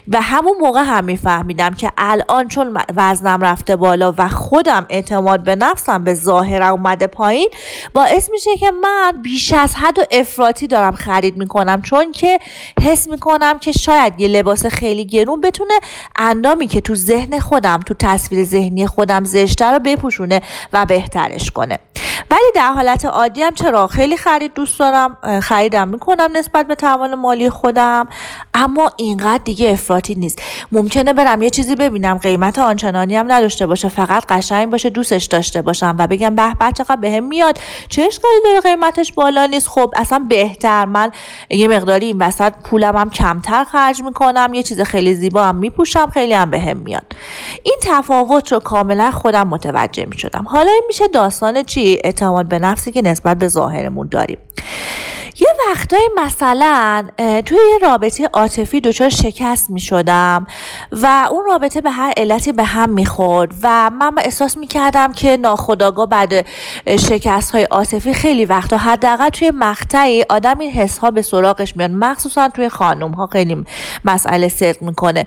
و 0.08 0.20
همون 0.20 0.54
موقع 0.60 0.82
هم 0.82 1.04
میفهمیدم 1.04 1.74
که 1.74 1.92
الان 1.98 2.48
چون 2.48 2.78
وزنم 2.96 3.40
رفته 3.40 3.76
بالا 3.76 4.14
و 4.18 4.28
خودم 4.28 4.86
اعتماد 4.88 5.42
به 5.42 5.56
نفسم 5.56 6.04
به 6.04 6.14
ظاهرم 6.14 6.72
اومده 6.72 7.06
پایین 7.06 7.48
باعث 7.94 8.30
میشه 8.30 8.56
که 8.56 8.70
من 8.70 9.12
بیش 9.22 9.52
از 9.52 9.74
حد 9.74 9.98
و 9.98 10.02
افراطی 10.10 10.66
دارم 10.66 10.94
خرید 10.94 11.36
می‌کنم. 11.36 11.82
چون 11.82 12.09
که 12.12 12.38
حس 12.82 13.08
می‌کنم 13.08 13.58
که 13.58 13.72
شاید 13.72 14.20
یه 14.20 14.28
لباس 14.28 14.66
خیلی 14.66 15.04
گرون 15.04 15.40
بتونه 15.40 15.74
اندامی 16.16 16.66
که 16.66 16.80
تو 16.80 16.94
ذهن 16.94 17.38
خودم 17.38 17.80
تو 17.86 17.94
تصویر 17.98 18.44
ذهنی 18.44 18.86
خودم 18.86 19.24
زشته 19.24 19.78
بپوشونه 19.78 20.42
و 20.72 20.86
بهترش 20.86 21.50
کنه. 21.50 21.78
ولی 22.30 22.52
در 22.54 22.72
حالت 22.72 23.04
عادی 23.04 23.42
هم 23.42 23.54
چرا؟ 23.54 23.86
خیلی 23.86 24.16
خرید 24.16 24.54
دوست 24.54 24.78
دارم 24.78 25.40
خریدم 25.42 25.88
می‌کنم 25.88 26.28
نسبت 26.32 26.66
به 26.66 26.74
توان 26.74 27.14
مالی 27.14 27.50
خودم. 27.50 28.08
اما 28.54 28.92
اینقدر 28.96 29.42
دیگه 29.44 29.70
افراطی 29.70 30.14
نیست. 30.14 30.42
ممکنه 30.72 31.12
برم 31.12 31.42
یه 31.42 31.50
چیزی 31.50 31.76
ببینم 31.76 32.18
قیمت 32.18 32.58
آنچنانی 32.58 33.16
هم 33.16 33.32
نداشته 33.32 33.66
باشه. 33.66 33.88
فقط 33.88 34.26
قشنگ 34.26 34.70
باشه 34.70 34.90
دوستش 34.90 35.24
داشته 35.24 35.62
باشم 35.62 35.96
و 35.98 36.06
بگم 36.06 36.34
به 36.34 36.54
به 36.54 36.72
چقدر 36.72 36.96
بهم 36.96 37.24
میاد. 37.24 37.58
چه 37.88 38.02
اشکالی 38.02 38.34
داره؟ 38.44 38.60
قیمتش 38.60 39.12
بالا 39.12 39.46
نیست. 39.46 39.68
خب 39.68 39.92
اصلا 39.96 40.26
بهتر. 40.28 40.84
من 40.84 41.12
یه 41.50 41.68
مقداری 41.68 42.06
این 42.06 42.18
وسط 42.18 42.52
پولم 42.64 42.96
هم 42.96 43.10
کمتر 43.10 43.64
خرج 43.64 44.02
می‌کنم. 44.02 44.54
یه 44.54 44.62
چیز 44.62 44.80
خیلی 44.80 45.14
زیبا 45.14 45.44
هم 45.44 45.56
میپوشم. 45.56 46.10
خیلی 46.14 46.32
هم 46.32 46.50
بهم 46.50 46.76
میاد. 46.76 47.04
این 47.62 47.76
تفاوت 47.82 48.52
رو 48.52 48.58
کاملا 48.58 49.10
خودم 49.10 49.48
متوجه 49.48 50.06
می‌شدم. 50.06 50.44
حالا 50.48 50.70
این 50.70 50.84
میشه 50.88 51.08
داستان 51.08 51.62
چی؟ 51.62 52.00
اعتماد 52.22 52.48
به 52.48 52.58
نفسی 52.58 52.92
که 52.92 53.02
نسبت 53.02 53.38
به 53.38 53.48
ظاهرمون 53.48 54.08
داریم. 54.10 54.38
یه 55.38 55.48
وقتای 55.70 56.10
مثلا 56.16 57.08
توی 57.18 57.58
یه 57.72 57.88
رابطه 57.88 58.30
عاطفی 58.32 58.80
دچار 58.80 59.08
شکست 59.08 59.70
می 59.70 59.80
شدم 59.80 60.46
و 60.92 61.28
اون 61.30 61.44
رابطه 61.44 61.80
به 61.80 61.90
هر 61.90 62.12
علتی 62.16 62.52
به 62.52 62.64
هم 62.64 62.90
می 62.90 63.06
خورد 63.06 63.54
و 63.62 63.90
من 63.90 64.12
احساس 64.18 64.56
می 64.56 64.66
کردم 64.66 65.12
که 65.12 65.36
ناخداگاه 65.36 66.06
بعد 66.06 66.46
شکست 66.86 67.50
های 67.50 67.64
عاطفی 67.64 68.14
خیلی 68.14 68.44
وقتا 68.44 68.76
حداقل 68.76 69.28
توی 69.28 69.50
مقطعی 69.54 70.24
آدم 70.28 70.58
این 70.58 70.70
حس 70.70 70.98
ها 70.98 71.10
به 71.10 71.22
سراغش 71.22 71.76
میاد. 71.76 71.90
مخصوصا 71.90 72.48
توی 72.48 72.68
خانم 72.68 73.12
ها 73.12 73.26
خیلی 73.26 73.64
مسئله 74.04 74.48
صدق 74.48 74.82
می‌کنه 74.82 75.26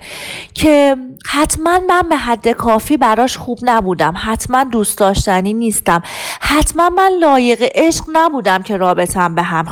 که 0.54 0.96
حتما 1.26 1.80
من 1.88 2.02
به 2.08 2.16
حد 2.16 2.48
کافی 2.48 2.96
براش 2.96 3.36
خوب 3.36 3.58
نبودم. 3.62 4.14
حتما 4.16 4.64
دوست 4.64 4.98
داشتنی 4.98 5.52
نیستم. 5.54 6.02
حتما 6.40 6.90
من 6.90 7.10
لایق 7.20 7.70
عشق 7.74 8.04
نبودم 8.12 8.62
که 8.62 8.76
رابطم 8.76 9.34
به 9.34 9.42
هم 9.42 9.64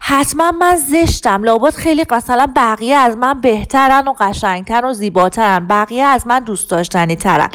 حتما 0.00 0.52
من 0.52 0.76
زشتم. 0.76 1.42
لابد 1.42 1.74
خیلی 1.74 2.04
مثلا 2.10 2.52
بقیه 2.56 2.96
از 2.96 3.16
من 3.16 3.40
بهترن 3.40 4.08
و 4.08 4.14
قشنگتر 4.20 4.84
و 4.84 4.92
زیباترن. 4.92 5.66
بقیه 5.66 6.04
از 6.04 6.26
من 6.26 6.40
دوست 6.40 6.70
داشتنی 6.70 7.16
ترن 7.16 7.48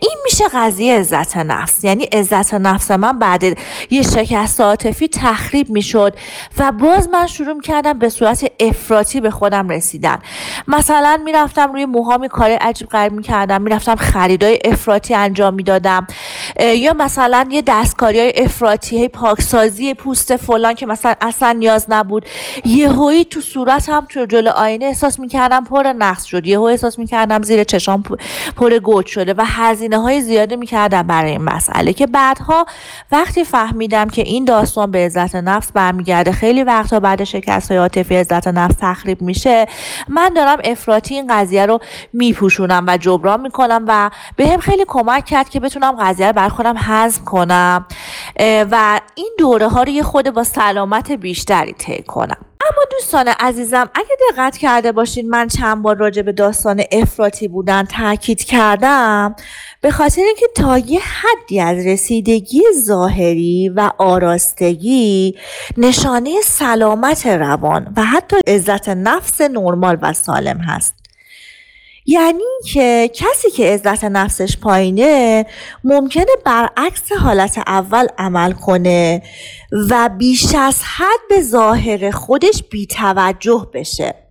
این 0.00 0.16
میشه 0.24 0.44
قضیه 0.54 0.98
عزت 0.98 1.36
نفس. 1.36 1.84
یعنی 1.84 2.04
عزت 2.04 2.54
نفس 2.54 2.90
من 2.90 3.18
بعد 3.18 3.44
یه 3.90 4.02
شکست 4.02 4.60
عاطفی 4.60 5.08
تخریب 5.08 5.70
می‌شد 5.70 6.16
و 6.58 6.72
باز 6.72 7.08
من 7.08 7.26
شروع 7.26 7.60
کردم 7.60 7.98
به 7.98 8.08
صورت 8.08 8.52
افراطی 8.60 9.20
به 9.20 9.30
خودم 9.30 9.68
رسیدن. 9.68 10.18
مثلا 10.68 11.20
می‌رفتم 11.24 11.72
روی 11.72 11.84
موهامی 11.84 12.28
کار 12.28 12.50
عجیب 12.50 12.88
غریب 12.88 13.12
می‌کردم. 13.12 13.62
می‌رفتم 13.62 13.96
خریدای 13.96 14.58
افراطی 14.64 15.14
انجام 15.14 15.54
می‌دادم. 15.54 16.06
یا 16.60 16.92
مثلا 16.92 17.48
یه 17.50 17.62
دستکاری 17.66 18.20
های 18.20 18.32
افراطی 18.36 19.08
پاکسازی 19.08 19.94
پوست 19.94 20.36
فلان 20.36 20.74
که 20.74 20.86
مثلا 20.86 21.14
اصلا 21.20 21.52
نیاز 21.52 21.86
نبود. 21.88 22.26
یهویی 22.64 23.24
تو 23.24 23.40
صورتم 23.40 24.06
تو 24.08 24.26
جلو 24.26 24.50
آینه 24.50 24.84
احساس 24.84 25.18
می‌کردم 25.18 25.64
پر 25.64 25.92
نقص 25.98 26.24
شد. 26.24 26.46
یهو 26.46 26.62
احساس 26.62 26.98
می‌کردم 26.98 27.42
زیر 27.42 27.64
چشام 27.64 28.02
پر 28.56 28.78
گود 28.78 29.06
شده 29.06 29.34
و 29.34 29.44
هزینه 29.46 29.98
های 29.98 30.20
زیاده 30.20 30.56
می‌کردم 30.56 31.02
برای 31.02 31.30
این 31.30 31.42
مسئله 31.42 31.92
که 31.92 32.06
بعدها 32.06 32.66
وقتی 33.12 33.44
فهمیدم 33.44 34.08
که 34.08 34.22
این 34.22 34.44
داستان 34.44 34.90
به 34.90 34.98
عزت 34.98 35.36
نفس 35.36 35.72
برمیگرده 35.72 36.32
خیلی 36.32 36.62
وقتا 36.62 37.00
بعد 37.00 37.24
شکست 37.24 37.70
های 37.70 37.80
عاطفی 37.80 38.16
عزت 38.16 38.48
نفس 38.48 38.74
تخریب 38.80 39.22
میشه 39.22 39.66
من 40.08 40.28
دارم 40.36 40.58
افراطی 40.64 41.14
این 41.14 41.26
قضیه 41.30 41.66
رو 41.66 41.78
میپوشونم 42.12 42.84
و 42.88 42.96
جبران 42.96 43.40
می‌کنم 43.40 43.84
و 43.88 44.10
به 44.36 44.48
هم 44.48 44.58
خیلی 44.58 44.84
کمک 44.88 45.24
کرد 45.24 45.48
که 45.48 45.60
بتونم 45.60 45.92
قضیه 45.92 46.26
رو 46.26 46.32
بر 46.32 46.48
خودم 46.48 46.74
هضم 46.78 47.24
کنم. 47.24 47.86
و 48.70 49.00
این 49.14 49.30
دوره 49.38 49.68
ها 49.68 49.82
رو 49.82 49.88
یه 49.88 50.02
خود 50.02 50.30
با 50.30 50.44
سلامت 50.44 51.05
بیشتری 51.12 51.72
طی 51.72 52.02
کنم. 52.02 52.46
اما 52.72 52.82
دوستان 52.90 53.28
عزیزم 53.28 53.90
اگه 53.94 54.16
دقت 54.30 54.56
کرده 54.56 54.92
باشین 54.92 55.28
من 55.28 55.48
چند 55.48 55.82
بار 55.82 55.96
راجع 55.96 56.22
به 56.22 56.32
داستان 56.32 56.82
افراطی 56.92 57.48
بودن 57.48 57.84
تاکید 57.84 58.44
کردم 58.44 59.36
به 59.80 59.90
خاطر 59.90 60.22
اینکه 60.22 60.46
تا 60.56 60.78
یه 60.78 61.00
حدی 61.00 61.60
از 61.60 61.86
رسیدگی 61.86 62.62
ظاهری 62.82 63.68
و 63.68 63.90
آراستگی 63.98 65.34
نشانه 65.76 66.40
سلامت 66.44 67.26
روان 67.26 67.92
و 67.96 68.02
حتی 68.02 68.36
عزت 68.46 68.88
نفس 68.88 69.40
نرمال 69.40 69.98
و 70.02 70.12
سالم 70.12 70.58
هست. 70.58 71.05
یعنی 72.06 72.42
که 72.72 73.10
کسی 73.14 73.50
که 73.50 73.72
عزت 73.72 74.04
نفسش 74.04 74.56
پایینه 74.56 75.46
ممکنه 75.84 76.32
برعکس 76.44 77.12
حالت 77.12 77.58
اول 77.66 78.06
عمل 78.18 78.52
کنه 78.52 79.22
و 79.90 80.10
بیش 80.18 80.54
از 80.54 80.82
حد 80.96 81.20
به 81.28 81.42
ظاهر 81.42 82.10
خودش 82.10 82.62
بیتوجه 82.70 83.66
بشه. 83.74 84.26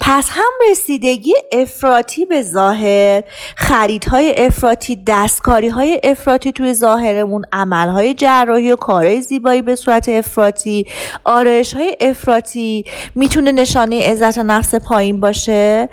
پس 0.00 0.28
هم 0.30 0.70
رسیدگی 0.70 1.34
افراطی 1.52 2.26
به 2.26 2.42
ظاهر 2.42 3.22
خریدهای 3.56 4.34
افراطی 4.36 5.02
دستکاری 5.06 5.68
های 5.68 6.00
افراطی 6.04 6.52
توی 6.52 6.74
ظاهرمون 6.74 7.44
عملهای 7.52 8.14
جراحی 8.14 8.72
و 8.72 8.76
کارهای 8.76 9.20
زیبایی 9.20 9.62
به 9.62 9.76
صورت 9.76 10.08
افراطی 10.08 10.86
آرایش 11.24 11.74
های 11.74 11.96
افراطی 12.00 12.84
می‌تونه 13.14 13.52
نشانه 13.52 14.10
عزت 14.10 14.38
نفس 14.38 14.74
پایین 14.74 15.20
باشه. 15.20 15.88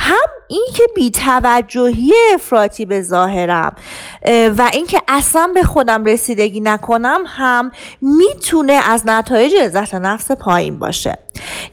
هم 0.00 0.28
اینکه 0.48 0.82
بیتوجهی 0.94 2.12
افراطی 2.34 2.84
به 2.84 3.02
ظاهرم 3.02 3.76
و 4.58 4.70
اینکه 4.72 5.02
اصلا 5.08 5.50
به 5.54 5.62
خودم 5.62 6.04
رسیدگی 6.04 6.60
نکنم 6.60 7.20
هم 7.26 7.70
می‌تونه 8.00 8.72
از 8.72 9.02
نتایج 9.06 9.54
عزت 9.54 9.94
نفس 9.94 10.30
پایین 10.30 10.78
باشه. 10.78 11.18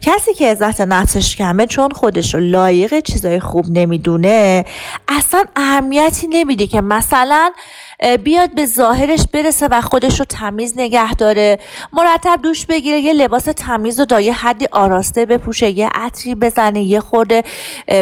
کسی 0.01 0.33
که 0.33 0.51
عزت 0.51 0.81
نفسش 0.81 1.35
کمه 1.35 1.67
چون 1.67 1.91
خودش 1.91 2.33
رو 2.33 2.39
لایق 2.39 2.99
چیزای 2.99 3.39
خوب 3.39 3.65
نمی‌دونه 3.69 4.65
اصلا 5.07 5.43
اهمیتی 5.55 6.27
نمیده 6.27 6.67
که 6.67 6.81
مثلا 6.81 7.51
بیاد 8.23 8.55
به 8.55 8.65
ظاهرش 8.65 9.27
برسه 9.33 9.67
و 9.67 9.81
خودش 9.81 10.19
رو 10.19 10.25
تمیز 10.25 10.73
نگه 10.77 11.13
داره. 11.13 11.59
مرتب 11.93 12.39
دوش 12.43 12.65
بگیره 12.65 12.99
یه 12.99 13.13
لباس 13.13 13.43
تمیز 13.43 13.99
و 13.99 14.05
دایه 14.05 14.33
حدی 14.33 14.67
آراسته 14.71 15.25
بپوشه 15.25 15.69
یه 15.69 15.89
عطری 15.93 16.35
بزنه 16.35 16.83
یه 16.83 16.99
خورده 16.99 17.43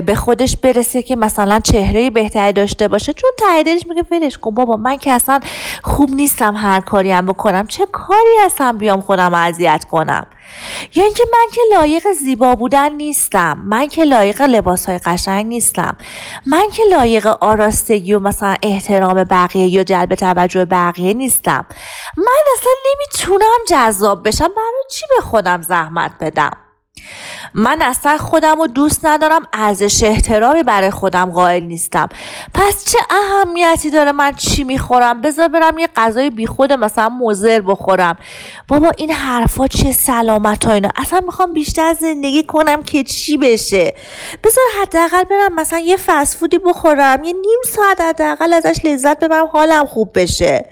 به 0.06 0.16
خودش 0.16 0.58
برسه 0.58 1.02
که 1.02 1.16
مثلا 1.16 1.60
چهره 1.60 2.10
بهتری 2.10 2.54
داشته 2.54 2.88
باشه. 2.88 3.14
چون 3.14 3.30
ته 3.38 3.74
میگه 3.90 4.06
ولش 4.12 4.38
کن 4.38 4.52
بابا 4.52 4.76
من 4.78 4.98
که 4.98 5.12
اصلا 5.12 5.40
خوب 5.84 6.10
نیستم 6.10 6.56
هر 6.56 6.82
کاری 6.82 7.12
هم 7.12 7.26
بکنم. 7.26 7.68
چه 7.68 7.86
کاری 7.92 8.38
هستم 8.46 8.78
بیام 8.78 9.02
خودم 9.02 9.34
اذیت 9.34 9.86
کنم؟ 9.92 10.26
یا 10.96 11.04
اینکه 11.04 11.24
من 11.32 11.48
که 11.54 11.62
لایق 11.72 12.12
زیبا 12.12 12.56
بودن 12.56 12.94
نیستم 12.94 13.58
من 13.66 13.88
که 13.88 14.04
لایق 14.04 14.42
لباس 14.42 14.86
های 14.86 14.98
قشنگ 14.98 15.46
نیستم 15.46 15.98
من 16.46 16.70
که 16.74 16.84
لایق 16.84 17.28
آراستگی 17.28 18.14
و 18.14 18.20
مثلا 18.20 18.56
احترام 18.64 19.24
بقیه 19.24 19.68
یا 19.68 19.84
جلب 19.84 20.16
توجه 20.16 20.66
بقیه 20.66 21.14
نیستم. 21.14 21.66
من 22.18 22.44
اصلا 22.58 22.72
نمی‌تونم 22.94 23.58
جذاب 23.68 24.28
بشم. 24.28 24.48
برای 24.48 24.84
چی 24.92 25.06
به 25.16 25.26
خودم 25.26 25.62
زحمت 25.62 26.12
بدم؟ 26.20 26.58
من 27.56 27.82
اصلا 27.82 28.18
خودم 28.18 28.60
رو 28.60 28.68
دوست 28.68 29.06
ندارم 29.06 29.42
ارزش 29.54 30.04
احترامی 30.04 30.64
برای 30.64 30.92
خودم 30.92 31.32
قائل 31.32 31.64
نیستم. 31.64 32.10
پس 32.54 32.86
چه 32.86 32.98
اهمیتی 33.10 33.90
داره 33.90 34.12
من 34.12 34.34
چی 34.36 34.64
می‌خورم؟ 34.64 35.22
بذار 35.22 35.48
برم 35.48 35.78
یه 35.78 35.90
غذای 35.96 36.30
بیخود 36.30 36.74
مثلا 36.74 37.10
موزر 37.10 37.62
بخورم. 37.62 38.18
بابا 38.68 38.92
این 38.98 39.12
حرفا 39.12 39.68
چه 39.68 39.92
سلامت 39.92 40.68
اینا. 40.68 40.90
اصلا 40.96 41.20
می‌خوام 41.20 41.54
بیشتر 41.54 41.94
زندگی 41.94 42.44
کنم 42.44 42.84
که 42.84 43.04
چی 43.04 43.38
بشه. 43.38 43.94
بذار 44.44 44.64
حداقل 44.82 45.24
برم 45.24 45.56
مثلا 45.56 45.80
یه 45.80 45.98
فسفودی 45.98 46.58
بخورم. 46.58 47.24
یه 47.24 47.34
نیم 47.34 47.60
ساعت 47.66 48.02
حداقل 48.02 48.54
ازش 48.54 48.86
لذت 48.86 49.20
ببرم 49.20 49.46
حالم 49.46 49.86
خوب 49.86 50.12
بشه. 50.16 50.66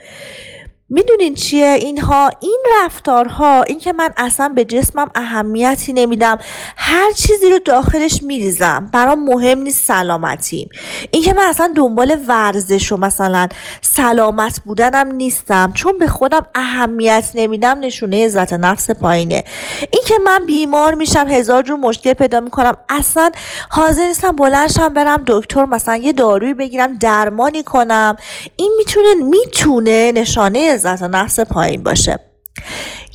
می‌دونین 0.93 1.36
چیه؟ 1.36 1.77
اینها 1.82 2.30
این 2.39 2.60
رفتارها 2.84 3.63
این 3.63 3.80
که 3.80 3.93
من 3.93 4.10
اصلا 4.17 4.49
به 4.49 4.65
جسمم 4.65 5.12
اهمیتی 5.15 5.93
نمیدم. 5.93 6.38
هر 6.77 7.12
چیزی 7.12 7.49
رو 7.49 7.60
داخلش 7.60 8.23
میریزم. 8.23 8.89
برام 8.93 9.23
مهم 9.23 9.60
نیست 9.60 9.86
سلامتیم. 9.86 10.69
این 11.12 11.23
که 11.23 11.34
من 11.34 11.43
اصلا 11.43 11.73
دنبال 11.75 12.17
ورزش 12.27 12.91
و 12.91 12.97
مثلا 12.97 13.47
سلامت 13.82 14.62
بودنم 14.65 15.12
نیستم. 15.12 15.71
چون 15.73 15.97
به 15.97 16.08
خودم 16.08 16.45
اهمیت 16.56 17.32
نمیدم 17.36 17.80
نشونه 17.80 18.25
عزت 18.25 18.54
نفس 18.54 18.91
پایینه. 18.91 19.43
این 19.91 20.04
که 20.08 20.15
من 20.25 20.45
بیمار 20.45 20.93
میشم 20.93 21.27
هزار 21.27 21.63
جور 21.63 21.80
مشکل 21.80 22.13
پیدا 22.13 22.39
می‌کنم. 22.39 22.77
اصلا 22.89 23.32
حاضر 23.69 24.08
نیستم 24.08 24.32
بلندشم 24.32 24.93
برم 24.93 25.23
دکتر 25.27 25.65
مثلا 25.65 25.95
یه 25.95 26.13
داروی 26.13 26.54
بگیرم 26.54 26.97
درمانی 26.97 27.63
کنم. 27.63 28.15
این 28.56 28.71
می‌تونه 28.77 29.13
می‌تونه 29.13 30.12
نشانه 30.12 30.60
عزت 30.85 31.03
نفس 31.03 31.39
پایین 31.39 31.83
باشه. 31.83 32.19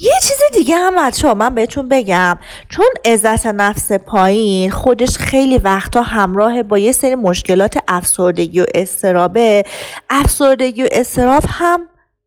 یه 0.00 0.12
چیز 0.22 0.38
دیگه 0.52 0.76
هم 0.76 1.06
بچه 1.06 1.34
من 1.34 1.54
بهتون 1.54 1.88
بگم. 1.88 2.38
چون 2.68 2.86
عزت 3.04 3.46
نفس 3.46 3.92
پایین 3.92 4.70
خودش 4.70 5.18
خیلی 5.18 5.58
وقتا 5.58 6.02
همراه 6.02 6.62
با 6.62 6.78
یه 6.78 6.92
سری 6.92 7.14
مشکلات 7.14 7.78
افسردگی 7.88 8.60
و 8.60 8.66
استرابه. 8.74 9.64
افسردگی 10.10 10.82
و 10.82 10.88
استراب 10.92 11.44
هم 11.48 11.80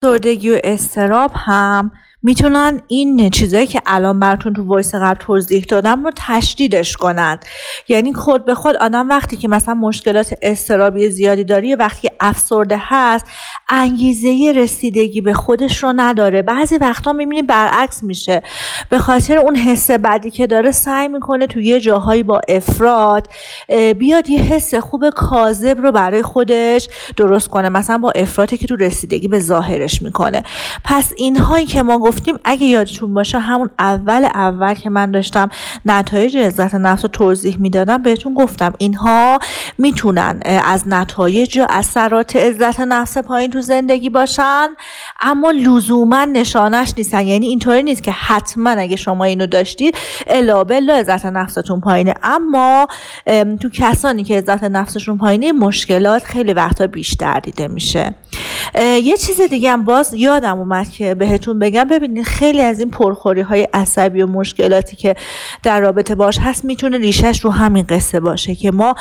افسردگی 0.04 0.49
و 0.52 0.60
استراب 0.63 1.32
هم. 1.36 1.91
می‌تونن 2.24 2.82
این 2.88 3.30
چیزایی 3.30 3.68
که 3.68 3.82
الان 3.86 4.20
براتون 4.20 4.54
تو 4.54 4.64
وایس 4.64 4.96
قبل 4.96 5.20
توضیح 5.20 5.66
دادم 5.70 6.04
رو 6.04 6.12
تشدیدش 6.16 6.98
کنند 6.98 7.46
یعنی 7.88 8.14
خود 8.14 8.46
به 8.46 8.56
خود 8.56 8.76
آدم 8.76 9.10
وقتی 9.10 9.38
که 9.38 9.48
مثلا 9.48 9.74
مشکلات 9.74 10.34
استرابی 10.42 11.10
زیادی 11.10 11.44
داره 11.44 11.76
وقتی 11.76 12.10
افسرده 12.20 12.78
هست 12.80 13.26
انگیزه 13.70 14.54
رسیدگی 14.56 15.22
به 15.22 15.34
خودش 15.34 15.84
رو 15.84 15.94
نداره. 15.96 16.42
بعضی 16.42 16.78
وقتا 16.78 17.14
می‌بینی 17.14 17.42
برعکس 17.42 18.04
میشه. 18.04 18.42
به 18.90 19.00
خاطر 19.00 19.38
اون 19.38 19.56
حس 19.56 19.92
بدی 19.92 20.32
که 20.32 20.48
داره 20.48 20.72
سعی 20.72 21.08
می‌کنه 21.08 21.48
تو 21.48 21.60
یه 21.60 21.80
جاهایی 21.80 22.24
با 22.24 22.42
افراد 22.50 23.28
بیاد 23.98 24.30
یه 24.30 24.42
حس 24.42 24.76
خوب 24.76 25.10
کاذب 25.10 25.82
رو 25.82 25.92
برای 25.92 26.22
خودش 26.22 26.88
درست 27.18 27.48
کنه. 27.48 27.70
مثلا 27.70 27.98
با 27.98 28.12
افراطی 28.12 28.58
که 28.58 28.68
تو 28.68 28.76
رسیدگی 28.76 29.28
به 29.28 29.40
ظاهرش 29.40 30.02
می‌کنه. 30.02 30.44
پس 30.84 31.14
اینهایی 31.18 31.66
که 31.66 31.84
ما 31.84 32.09
گفتیم 32.10 32.39
اگه 32.43 32.65
یادتون 32.65 33.13
باشه 33.13 33.39
همون 33.39 33.69
اول 33.80 34.26
اول 34.26 34.74
که 34.74 34.89
من 34.89 35.12
داشتم 35.12 35.50
نتایج 35.86 36.38
عزت 36.38 36.76
نفس 36.76 37.06
رو 37.06 37.10
توضیح 37.10 37.58
می‌دادم 37.60 38.04
بهتون 38.04 38.34
گفتم 38.34 38.74
اینها 38.78 39.39
می‌تونن 39.78 40.39
از 40.65 40.88
نتایج 40.88 41.56
یا 41.56 41.67
اثرات 41.69 42.36
عزت 42.36 42.80
نفس 42.80 43.17
پایین 43.17 43.52
تو 43.52 43.62
زندگی 43.62 44.10
باشن 44.10 44.67
اما 45.22 45.52
لزوما 45.52 46.26
نشانش 46.26 46.93
نیستن. 46.98 47.28
یعنی 47.28 47.48
اینطوری 47.48 47.84
نیست 47.84 48.04
که 48.04 48.12
حتما 48.12 48.69
اگه 48.69 48.95
شما 48.95 49.24
اینو 49.24 49.48
داشتید 49.48 49.95
الا 50.28 50.63
بلا 50.63 50.95
عزت 50.95 51.26
نفستون 51.26 51.82
پایینه. 51.82 52.13
اما 52.24 52.88
تو 53.62 53.69
کسانی 53.74 54.24
که 54.24 54.38
عزت 54.38 54.63
نفسشون 54.63 55.17
پایینه 55.17 55.52
مشکلات 55.52 56.24
خیلی 56.24 56.54
وقتا 56.54 56.88
بیشتر 56.88 57.39
دیده 57.39 57.67
میشه. 57.67 58.15
یه 59.04 59.17
چیز 59.17 59.41
دیگه 59.41 59.72
هم 59.72 59.84
باز 59.84 60.13
یادم 60.13 60.60
اومد 60.60 60.89
که 60.89 61.15
بهتون 61.15 61.60
بگم. 61.60 61.84
ببینید 62.00 62.26
خیلی 62.26 62.62
از 62.62 62.80
این 62.80 62.90
پرخوری 62.90 63.42
های 63.42 63.68
عصبی 63.74 64.22
و 64.22 64.28
مشکلاتی 64.28 64.96
که 64.96 65.16
در 65.64 65.80
رابطه 65.80 66.16
باش 66.16 66.40
هست 66.40 66.66
می‌تونه 66.66 66.98
ریشش 66.98 67.40
رو 67.40 67.52
همین 67.52 67.86
قصه 67.90 68.20
باشه 68.20 68.56
که 68.56 68.72
ما 68.72 68.96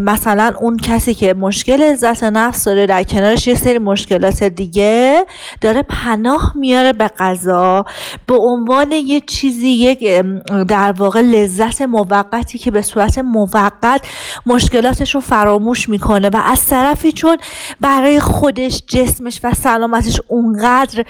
مثلا 0.00 0.54
اون 0.60 0.76
کسی 0.76 1.14
که 1.14 1.34
مشکل 1.34 1.82
عزت 1.82 2.24
نفس 2.24 2.64
داره 2.64 2.86
در 2.86 3.02
کنارش 3.02 3.46
یه 3.46 3.54
سری 3.54 3.78
مشکلات 3.78 4.44
دیگه 4.44 5.26
داره 5.60 5.82
پناه 5.82 6.52
میاره 6.56 6.92
به 6.92 7.08
غذا 7.08 7.84
به 8.26 8.34
عنوان 8.34 8.92
یه 8.92 9.20
چیزی 9.20 9.68
یک 9.68 10.24
در 10.68 10.92
واقع 10.92 11.20
لذت 11.20 11.82
موقتی 11.82 12.58
که 12.58 12.70
به 12.70 12.82
صورت 12.82 13.18
موقت 13.18 14.00
مشکلاتش 14.46 15.14
رو 15.14 15.20
فراموش 15.20 15.88
می‌کنه 15.88 16.28
و 16.28 16.36
از 16.44 16.66
طرفی 16.66 17.12
چون 17.12 17.36
برای 17.80 18.20
خودش 18.20 18.82
جسمش 18.86 19.40
و 19.44 19.54
سلامتش 19.54 20.20
اونقدر 20.28 21.04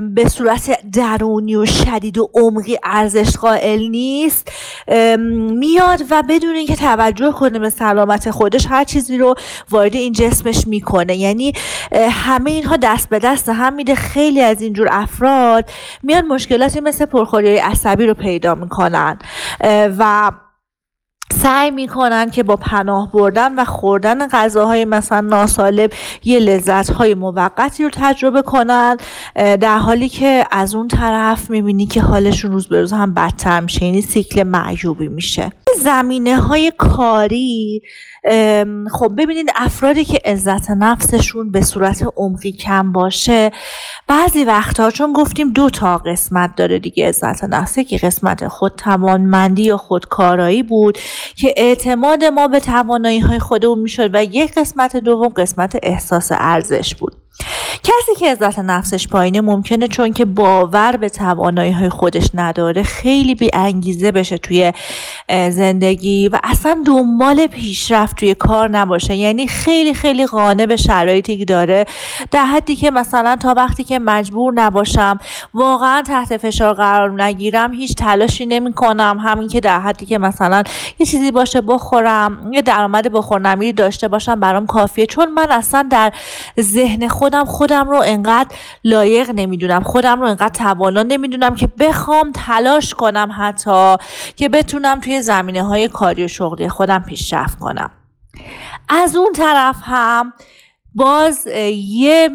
به 0.00 0.28
صورت 0.38 0.90
درونی 0.92 1.56
و 1.56 1.66
شدید 1.66 2.18
و 2.18 2.30
عمقی 2.34 2.78
ارزش 2.84 3.36
قائل 3.36 3.88
نیست. 3.88 4.52
میاد 5.50 6.02
و 6.10 6.22
بدون 6.28 6.54
اینکه 6.54 6.76
توجه 6.76 7.32
کنه 7.32 7.58
به 7.58 7.70
سلامت 7.70 8.30
خودش 8.30 8.66
هر 8.66 8.84
چیزی 8.84 9.18
رو 9.18 9.34
وارد 9.70 9.94
این 9.94 10.12
جسمش 10.12 10.66
می‌کنه. 10.66 11.16
یعنی 11.16 11.52
همه 12.10 12.50
اینها 12.50 12.76
دست 12.76 13.08
به 13.08 13.18
دست 13.18 13.48
هم 13.48 13.74
میده. 13.74 13.94
خیلی 13.94 14.40
از 14.40 14.62
اینجور 14.62 14.88
افراد 14.90 15.70
میان 16.02 16.26
مشکلاتی 16.26 16.80
مثل 16.80 17.04
پرخوری 17.04 17.56
عصبی 17.56 18.06
رو 18.06 18.14
پیدا 18.14 18.54
می‌کنن. 18.54 19.18
و 19.98 20.30
سعی 21.42 21.70
می‌کنن 21.70 22.30
که 22.30 22.42
با 22.42 22.56
پناه 22.56 23.12
بردن 23.12 23.58
و 23.58 23.64
خوردن 23.64 24.28
غذاهای 24.28 24.84
مثلا 24.84 25.20
ناسالب 25.20 25.92
یه 26.24 26.38
لذت 26.38 26.90
های 26.90 27.14
موقتی 27.14 27.84
رو 27.84 27.90
تجربه 27.92 28.42
کنن 28.42 28.96
در 29.34 29.78
حالی 29.78 30.08
که 30.08 30.44
از 30.50 30.74
اون 30.74 30.88
طرف 30.88 31.50
می‌بینی 31.50 31.86
که 31.86 32.00
حالشون 32.00 32.52
روز 32.52 32.68
به 32.68 32.80
روز 32.80 32.92
هم 32.92 33.14
بدتر 33.14 33.60
میشه 33.60 33.84
یعنی 33.84 34.02
سیکل 34.02 34.42
معیوبی 34.42 35.08
میشه. 35.08 35.52
زمینه 35.82 36.36
های 36.36 36.72
کاری 36.78 37.82
خب 38.92 39.12
ببینید 39.16 39.50
افرادی 39.56 40.04
که 40.04 40.20
عزت 40.24 40.70
نفسشون 40.70 41.50
به 41.50 41.60
صورت 41.60 42.04
عمقی 42.16 42.52
کم 42.52 42.92
باشه 42.92 43.52
بعضی 44.06 44.44
وقتها 44.44 44.90
چون 44.90 45.12
گفتیم 45.12 45.52
دو 45.52 45.70
تا 45.70 45.98
قسمت 45.98 46.56
داره 46.56 46.78
دیگه 46.78 47.08
عزت 47.08 47.44
نفسه 47.44 47.84
که 47.84 47.98
قسمت 47.98 48.48
خود 48.48 48.74
توانمندی 48.76 49.62
یا 49.62 49.76
خودکارایی 49.76 50.62
بود 50.62 50.98
که 51.36 51.54
اعتماد 51.56 52.24
ما 52.24 52.48
به 52.48 52.60
توانایی 52.60 53.18
های 53.18 53.38
خودمون 53.38 53.78
می‌شد 53.78 54.14
و 54.14 54.24
یک 54.24 54.54
قسمت 54.54 54.96
دوم 54.96 55.28
قسمت 55.28 55.78
احساس 55.82 56.32
ارزش 56.32 56.94
بود. 56.94 57.27
کسی 57.82 58.14
که 58.18 58.30
عزت 58.32 58.58
نفسش 58.58 59.08
پایینه 59.08 59.40
ممکنه 59.40 59.88
چون 59.88 60.12
که 60.12 60.24
باور 60.24 60.96
به 60.96 61.08
توانایی 61.08 61.72
های 61.72 61.88
خودش 61.88 62.30
نداره 62.34 62.82
خیلی 62.82 63.34
بی 63.34 63.50
انگیزه 63.52 64.12
بشه 64.12 64.38
توی 64.38 64.72
زندگی 65.28 66.28
و 66.28 66.38
اصلا 66.44 66.82
دنبال 66.86 67.46
پیشرفت 67.46 68.16
توی 68.16 68.34
کار 68.34 68.68
نباشه. 68.68 69.14
یعنی 69.14 69.46
خیلی 69.46 69.94
خیلی 69.94 70.26
قانع 70.26 70.66
به 70.66 70.76
شرایطی 70.76 71.38
که 71.38 71.44
داره. 71.44 71.86
در 72.30 72.44
حدی 72.44 72.76
که 72.76 72.90
مثلا 72.90 73.36
تا 73.36 73.54
وقتی 73.56 73.84
که 73.84 73.98
مجبور 73.98 74.52
نباشم 74.52 75.18
واقعا 75.54 76.02
تحت 76.02 76.36
فشار 76.36 76.74
قرار 76.74 77.22
نگیرم 77.22 77.72
هیچ 77.72 77.94
تلاشی 77.94 78.46
نمی 78.46 78.72
کنم 78.72 79.18
همین 79.24 79.48
که 79.48 79.60
در 79.60 79.80
حدی 79.80 80.06
که 80.06 80.18
مثلا 80.18 80.62
یه 80.98 81.06
چیزی 81.06 81.30
باشه 81.30 81.60
بخورم 81.60 82.52
یه 82.52 82.62
درآمد 82.62 83.12
بخورنمیری 83.12 83.72
داشته 83.72 84.08
باشم 84.08 84.40
برام 84.40 84.66
کافیه. 84.66 85.06
چون 85.06 85.30
من 85.30 85.50
اصلا 85.50 85.88
در 85.90 86.12
ذهن 86.60 87.08
خود 87.08 87.27
خودم 87.28 87.44
خودم 87.44 87.88
رو 87.88 88.02
انقدر 88.04 88.56
لایق 88.84 89.30
نمی‌دونم. 89.30 89.82
خودم 89.82 90.20
رو 90.20 90.26
انقدر 90.26 90.48
توانا 90.48 91.02
نمی‌دونم 91.02 91.54
که 91.54 91.66
بخوام 91.66 92.32
تلاش 92.34 92.94
کنم 92.94 93.30
حتی 93.38 93.96
که 94.36 94.48
بتونم 94.48 95.00
توی 95.00 95.22
زمینه 95.22 95.62
های 95.62 95.88
کاری 95.88 96.24
و 96.24 96.28
شغلی 96.28 96.68
خودم 96.68 96.98
پیشرفت 96.98 97.58
کنم. 97.58 97.90
از 98.88 99.16
اون 99.16 99.32
طرف 99.32 99.76
هم 99.82 100.32
باز 100.94 101.46
یه 101.74 102.30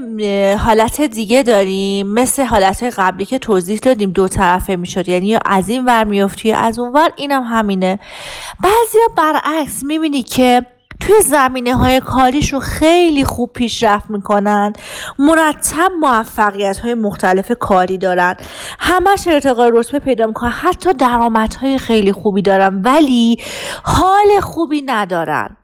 حالت 0.59 1.01
دیگه 1.01 1.43
داریم. 1.43 2.07
مثل 2.07 2.43
حالت 2.43 2.83
قبلی 2.83 3.25
که 3.25 3.39
توضیح 3.39 3.79
دادیم 3.79 4.11
دو 4.11 4.27
طرفه 4.27 4.75
می‌شد. 4.75 5.09
یعنی 5.09 5.37
از 5.45 5.69
این 5.69 5.85
ور 5.85 6.03
میفتی 6.03 6.51
از 6.51 6.79
اون 6.79 6.93
ور 6.93 7.09
اینم 7.15 7.43
همینه. 7.43 7.99
بعضیا 8.63 9.01
برعکس 9.17 9.83
می‌بینی 9.83 10.23
که 10.23 10.65
توی 11.05 11.21
زمینه 11.21 11.75
های 11.75 11.99
کاریشون 11.99 12.59
خیلی 12.59 13.25
خوب 13.25 13.53
پیشرفت 13.53 14.09
می‌کنن. 14.09 14.73
مرتب 15.19 15.91
موفقیت 15.99 16.79
های 16.79 16.93
مختلف 16.93 17.51
کاری 17.59 17.97
دارن. 17.97 18.35
همش 18.79 19.27
ارتقای 19.27 19.71
رتبه 19.73 19.99
پیدا 19.99 20.27
می‌کنن. 20.27 20.49
حتی 20.49 20.89
های 21.61 21.77
خیلی 21.77 22.11
خوبی 22.11 22.41
دارن 22.41 22.81
ولی 22.81 23.37
حال 23.83 24.39
خوبی 24.41 24.81
ندارن. 24.81 25.57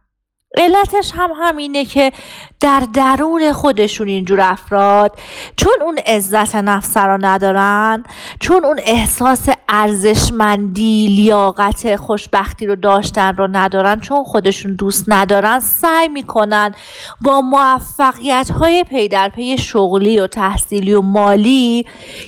علتش 0.57 1.11
هم 1.15 1.29
همینه 1.35 1.85
که 1.85 2.11
در 2.59 2.83
درون 2.93 3.53
خودشون 3.53 4.07
اینجور 4.07 4.41
افراد 4.41 5.19
چون 5.55 5.73
اون 5.81 5.97
عزت 5.97 6.55
نفس 6.55 6.97
رو 6.97 7.17
ندارن 7.21 8.03
چون 8.39 8.65
اون 8.65 8.79
احساس 8.83 9.49
ارزشمندی 9.69 11.07
لیاقت 11.07 11.95
خوشبختی 11.95 12.65
رو 12.65 12.75
داشتن 12.75 13.35
رو 13.35 13.47
ندارن 13.51 13.99
چون 13.99 14.23
خودشون 14.23 14.75
دوست 14.75 15.05
ندارن 15.07 15.59
سعی 15.59 16.07
می‌کنن 16.07 16.75
با 17.21 17.41
موفقیت 17.41 18.51
های 18.51 18.83
پی 18.83 19.07
در 19.07 19.29
پی 19.29 19.57
شغلی 19.57 20.19
و 20.19 20.27
تحصیلی 20.27 20.93
و 20.93 21.01
مالی 21.01 21.85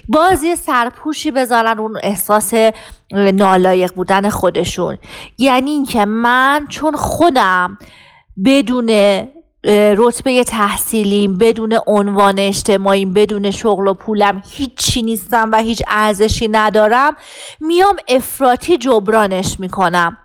باز 0.09 0.43
یه 0.43 0.55
سرپوشی 0.55 1.31
بذارن 1.31 1.79
اون 1.79 1.97
احساس 2.03 2.53
نالایق 3.11 3.93
بودن 3.93 4.29
خودشون. 4.29 4.97
یعنی 5.37 5.71
اینکه 5.71 6.05
من 6.05 6.65
چون 6.69 6.95
خودم 6.95 7.77
بدون 8.45 8.89
رتبه 9.97 10.43
تحصیلیم 10.43 11.37
بدون 11.37 11.79
عنوان 11.87 12.39
اجتماعیم 12.39 13.13
بدون 13.13 13.51
شغل 13.51 13.87
و 13.87 13.93
پولم 13.93 14.41
هیچی 14.51 15.01
نیستم 15.01 15.49
و 15.51 15.57
هیچ 15.57 15.83
ارزشی 15.87 16.47
ندارم. 16.47 17.15
میام 17.59 17.95
افراطی 18.07 18.77
جبرانش 18.77 19.59
می‌کنم. 19.59 20.17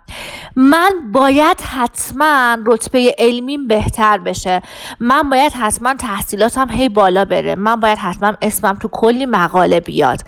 من 0.55 0.89
باید 1.13 1.61
حتما 1.61 2.57
رتبه 2.65 3.15
علمیم 3.17 3.67
بهتر 3.67 4.17
بشه. 4.17 4.61
من 4.99 5.29
باید 5.29 5.53
حتما 5.53 5.93
تحصیلاتم 5.93 6.69
هی 6.69 6.89
بالا 6.89 7.25
بره. 7.25 7.55
من 7.55 7.75
باید 7.75 7.97
حتما 7.97 8.33
اسمم 8.41 8.77
تو 8.81 8.87
کلی 8.87 9.25
مقاله 9.25 9.79
بیاد. 9.79 10.21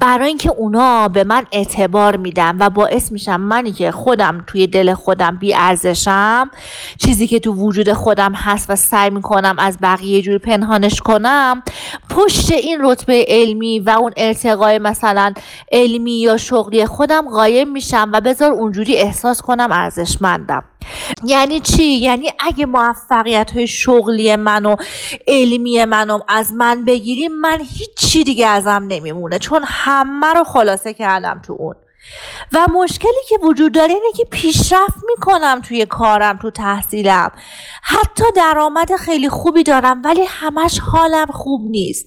برای 0.00 0.28
اینکه 0.28 0.50
اونا 0.50 1.08
به 1.08 1.24
من 1.24 1.46
اعتبار 1.52 2.16
میدن 2.16 2.56
و 2.60 2.70
باعث 2.70 3.12
میشم 3.12 3.40
منی 3.40 3.72
که 3.72 3.90
خودم 3.90 4.44
توی 4.46 4.66
دل 4.66 4.94
خودم 4.94 5.36
بی 5.36 5.54
ارزشم 5.54 6.50
چیزی 6.98 7.26
که 7.26 7.40
تو 7.40 7.52
وجود 7.52 7.92
خودم 7.92 8.32
هست 8.52 8.70
و 8.70 8.76
سعی 8.76 9.10
می‌کنم 9.10 9.56
از 9.58 9.78
بقیه 9.82 10.22
جور 10.22 10.38
پنهانش 10.38 11.00
کنم. 11.00 11.62
پشت 12.10 12.52
این 12.52 12.78
رتبه 12.82 13.24
علمی 13.28 13.80
و 13.80 13.90
اون 13.90 14.12
ارتقای 14.16 14.78
مثلا 14.78 15.32
علمی 15.72 16.20
یا 16.20 16.36
شغلی 16.36 16.86
خودم 16.86 17.28
قایم 17.28 17.72
میشم 17.72 18.10
و 18.12 18.20
بذار 18.20 18.52
اونجوری 18.52 18.96
احساس 18.96 19.42
کنم 19.42 19.68
ارزشمندم. 19.72 20.64
یعنی 21.24 21.60
چی؟ 21.60 21.84
یعنی 21.84 22.30
اگه 22.40 22.66
موفقیت 22.66 23.50
های 23.50 23.66
شغلی 23.66 24.36
من 24.36 24.66
و 24.66 24.76
علمی 25.26 25.84
منو 25.84 26.18
از 26.28 26.52
من 26.52 26.84
بگیری 26.84 27.28
من 27.28 27.58
هیچی 27.60 28.24
دیگه 28.24 28.46
ازم 28.46 28.86
نمیمونه 28.88 29.38
چون 29.38 29.62
همه 29.66 30.26
رو 30.34 30.44
خلاصه 30.44 30.94
کردم 30.94 31.40
تو 31.46 31.56
اون. 31.58 31.74
و 32.52 32.66
مشکلی 32.74 33.22
که 33.28 33.38
وجود 33.42 33.72
داره 33.72 33.94
اینه 33.94 34.12
که 34.16 34.24
پیشرفت 34.24 34.98
می‌کنم 35.08 35.60
توی 35.68 35.86
کارم 35.86 36.38
تو 36.38 36.50
تحصیلم. 36.50 37.30
حتی 37.82 38.24
درآمد 38.36 38.96
خیلی 38.96 39.28
خوبی 39.28 39.62
دارم 39.62 40.02
ولی 40.04 40.24
همش 40.24 40.78
حالم 40.78 41.26
خوب 41.26 41.70
نیست. 41.70 42.06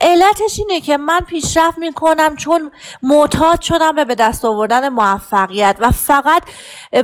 علتش 0.00 0.58
اینه 0.58 0.80
که 0.80 0.96
من 0.96 1.20
پیشرفت 1.20 1.78
می‌کنم 1.78 2.36
چون 2.36 2.70
معتاد 3.02 3.60
شدم 3.60 4.04
به 4.04 4.14
دست 4.14 4.44
آوردن 4.44 4.88
موفقیت. 4.88 5.76
و 5.80 5.90
فقط 5.90 6.42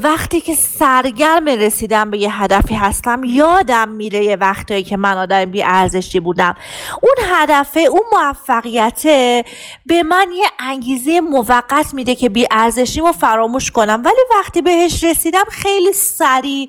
وقتی 0.02 0.40
که 0.40 0.54
سرگرم 0.54 1.46
رسیدم 1.46 2.10
به 2.10 2.18
یه 2.18 2.42
هدفی 2.42 2.74
هستم 2.74 3.24
یادم 3.24 3.88
میره 3.88 4.24
یه 4.24 4.36
وقتایی 4.36 4.82
که 4.82 4.96
من 4.96 5.16
آدم 5.16 5.44
بی 5.44 5.62
ارزشی 5.62 6.20
بودم. 6.20 6.54
اون 7.02 7.26
هدفه 7.26 7.80
اون 7.80 8.02
موفقیته 8.12 9.44
به 9.86 10.02
من 10.02 10.26
یه 10.36 10.46
انگیزه 10.58 11.20
موقت 11.20 11.94
میده 11.94 12.14
که 12.20 12.28
بی 12.28 12.46
ارزشیمو 12.50 13.12
فراموش 13.12 13.70
کنم. 13.70 14.02
ولی 14.04 14.38
وقتی 14.38 14.62
بهش 14.62 15.04
رسیدم 15.04 15.44
خیلی 15.50 15.92
سریع 15.92 16.68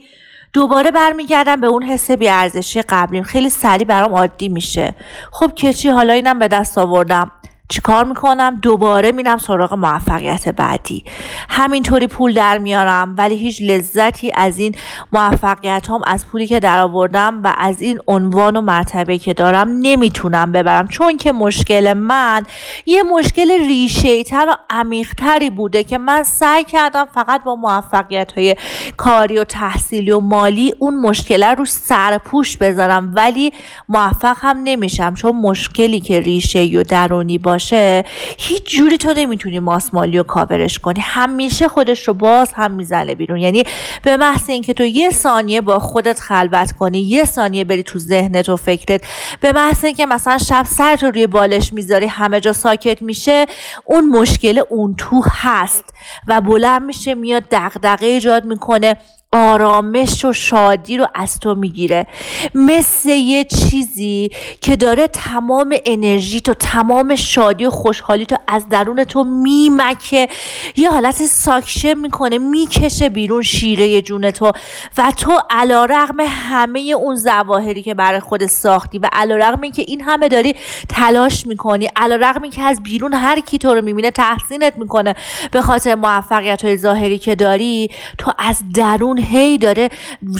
دوباره 0.53 0.91
برمیگردم 0.91 1.61
به 1.61 1.67
اون 1.67 1.83
حس 1.83 2.11
بیارزشی 2.11 2.81
قبلیم. 2.81 3.23
خیلی 3.23 3.49
سریع 3.49 3.87
برام 3.87 4.15
عادی 4.15 4.49
میشه. 4.49 4.95
خب 5.31 5.53
که 5.55 5.73
چی؟ 5.73 5.89
حالا 5.89 6.13
اینم 6.13 6.39
به 6.39 6.47
دست 6.47 6.77
آوردم. 6.77 7.31
چیکار 7.69 8.05
می‌کنم؟ 8.05 8.59
دوباره 8.61 9.11
میرم 9.11 9.37
سراغ 9.37 9.73
موفقیت 9.73 10.49
بعدی. 10.49 11.03
همینطوری 11.49 12.07
پول 12.07 12.33
در 12.33 12.57
میارم 12.57 13.15
ولی 13.17 13.35
هیچ 13.35 13.61
لذتی 13.61 14.31
از 14.35 14.59
این 14.59 14.75
موفقیت 15.11 15.89
هم 15.89 16.01
از 16.05 16.27
پولی 16.27 16.47
که 16.47 16.59
در 16.59 16.79
آوردم 16.79 17.41
و 17.43 17.53
از 17.57 17.81
این 17.81 17.99
عنوان 18.07 18.55
و 18.55 18.61
مرتبه 18.61 19.17
که 19.17 19.33
دارم 19.33 19.69
نمی‌تونم 19.69 20.51
ببرم. 20.51 20.87
چون 20.87 21.17
که 21.17 21.31
مشکل 21.31 21.93
من 21.93 22.43
یه 22.85 23.03
مشکل 23.03 23.51
ریشه 23.51 24.23
تر 24.23 24.45
و 24.49 24.57
عمیقتری 24.69 25.49
بوده 25.49 25.83
که 25.83 25.97
من 25.97 26.23
سعی 26.23 26.63
کردم 26.63 27.05
فقط 27.05 27.43
با 27.43 27.55
موفقیت 27.55 28.31
های 28.31 28.55
کاری 28.97 29.37
و 29.37 29.43
تحصیلی 29.43 30.11
و 30.11 30.19
مالی 30.19 30.73
اون 30.79 30.99
مشکل 30.99 31.43
رو 31.43 31.65
سرپوش 31.65 32.57
بذارم 32.57 33.11
ولی 33.15 33.53
موفق 33.89 34.37
هم 34.39 34.57
نمیشم. 34.63 35.13
چون 35.13 35.35
مشکلی 35.35 35.99
که 35.99 36.19
ریشه 36.19 36.79
و 36.79 36.83
درونی 36.83 37.37
باشه 37.37 37.60
باشه 37.61 38.03
هیچ 38.37 38.63
جوری 38.63 38.97
تو 38.97 39.13
نمی‌تونی 39.13 39.59
ماسمالی 39.59 40.19
و 40.19 40.23
کاورش 40.23 40.79
کنی. 40.79 40.99
همیشه 40.99 41.67
خودش 41.67 42.07
رو 42.07 42.13
باز 42.13 42.53
هم 42.53 42.71
می‌زنه 42.71 43.15
بیرون. 43.15 43.37
یعنی 43.37 43.63
به 44.03 44.17
محض 44.17 44.49
اینکه 44.49 44.73
تو 44.73 44.83
یه 44.83 45.09
ثانیه 45.09 45.61
با 45.61 45.79
خودت 45.79 46.19
خلوت 46.19 46.71
کنی 46.71 46.99
یه 46.99 47.25
ثانیه 47.25 47.63
بری 47.63 47.83
تو 47.83 47.99
ذهنت 47.99 48.49
و 48.49 48.57
فکرت 48.57 49.01
به 49.41 49.51
محض 49.51 49.85
اینکه 49.85 50.05
مثلا 50.05 50.37
شب 50.37 50.65
سرت 50.69 51.03
رو 51.03 51.11
روی 51.11 51.27
بالش 51.27 51.73
می‌ذاری 51.73 52.05
همه 52.05 52.39
جا 52.39 52.53
ساکت 52.53 53.01
میشه 53.01 53.45
اون 53.85 54.09
مشکل 54.09 54.61
اون 54.69 54.95
تو 54.97 55.23
هست 55.27 55.85
و 56.27 56.41
بلند 56.41 56.81
میشه 56.81 57.15
میاد 57.15 57.43
دغدغه 57.51 58.05
ایجاد 58.05 58.45
می‌کنه. 58.45 58.97
آرامش 59.33 60.25
و 60.25 60.33
شادی 60.33 60.97
رو 60.97 61.07
از 61.15 61.39
تو 61.39 61.55
می‌گیره. 61.55 62.07
مثل 62.55 63.09
یه 63.09 63.43
چیزی 63.43 64.29
که 64.61 64.75
داره 64.75 65.07
تمام 65.07 65.75
انرژی 65.85 66.41
تو 66.41 66.53
تمام 66.53 67.15
شادی 67.15 67.65
و 67.65 67.69
خوشحالی 67.69 68.25
تو 68.25 68.35
از 68.47 68.69
درون 68.69 69.03
تو 69.03 69.23
میمکه. 69.23 70.27
یه 70.75 70.91
حالت 70.91 71.25
ساکشه 71.25 71.93
می‌کنه 71.93 72.37
می‌کشه 72.37 73.09
بیرون 73.09 73.41
شیره 73.41 74.01
جون 74.01 74.31
تو. 74.31 74.51
و 74.97 75.11
تو 75.17 75.39
علا 75.49 75.85
رقم 75.85 76.15
همه 76.19 76.79
اون 76.79 77.15
زواهری 77.15 77.83
که 77.83 77.93
برای 77.93 78.19
خود 78.19 78.45
ساختی 78.45 78.99
و 78.99 79.09
علا 79.13 79.35
رقم 79.35 79.71
که 79.71 79.81
این 79.87 80.01
همه 80.01 80.27
داری 80.27 80.55
تلاش 80.89 81.47
می‌کنی 81.47 81.89
علا 81.95 82.15
رقم 82.15 82.49
که 82.49 82.61
از 82.61 82.83
بیرون 82.83 83.13
هر 83.13 83.39
کی 83.39 83.57
تو 83.57 83.73
رو 83.73 83.81
می‌بینه 83.81 84.11
تحسینت 84.11 84.77
می‌کنه. 84.77 85.15
به 85.51 85.61
خاطر 85.61 85.95
موفقیت 85.95 86.65
های 86.65 86.77
ظاهری 86.77 87.17
که 87.17 87.35
داری 87.35 87.89
تو 88.17 88.31
از 88.37 88.63
درون 88.73 89.20
هی 89.21 89.57
داره 89.57 89.89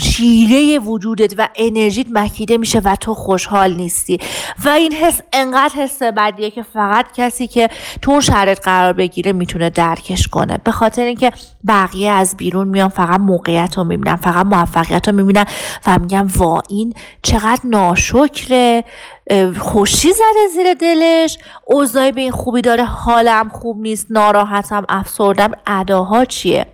شیره 0.01 0.79
وجودت 0.79 1.33
و 1.37 1.49
انرژیت 1.55 2.07
مکیده 2.11 2.57
میشه 2.57 2.79
و 2.79 2.95
تو 2.95 3.13
خوشحال 3.13 3.73
نیستی. 3.73 4.19
و 4.65 4.69
این 4.69 4.93
حس 4.93 5.21
انقدر 5.33 5.73
حس 5.75 6.03
بدیه 6.03 6.51
که 6.51 6.63
فقط 6.63 7.05
کسی 7.15 7.47
که 7.47 7.69
تو 8.01 8.21
شرط 8.21 8.59
قرار 8.59 8.93
بگیره 8.93 9.33
می‌تونه 9.33 9.69
درکش 9.69 10.27
کنه. 10.27 10.57
به 10.63 10.71
خاطر 10.71 11.01
اینکه 11.01 11.31
بقیه 11.67 12.11
از 12.11 12.37
بیرون 12.37 12.67
میان 12.67 12.89
فقط 12.89 13.19
موقعیت 13.19 13.77
رو 13.77 13.83
می‌بینن 13.83 14.15
فقط 14.15 14.45
موفقیت 14.45 15.07
رو 15.07 15.15
می‌بینن 15.15 15.45
و 15.87 15.99
میگن 15.99 16.27
وا 16.37 16.61
این 16.69 16.93
چقدر 17.21 17.61
ناشکره 17.63 18.83
خوشی 19.59 20.13
زده 20.13 20.47
زیر 20.53 20.73
دلش 20.73 21.37
اوضاعی 21.65 22.11
به 22.11 22.21
این 22.21 22.31
خوبی 22.31 22.61
داره 22.61 22.83
حالم 22.83 23.49
خوب 23.49 23.81
نیست 23.81 24.07
ناراحتم 24.09 24.85
افسردم 24.89 25.51
اداها 25.67 26.25
چیه؟ 26.25 26.65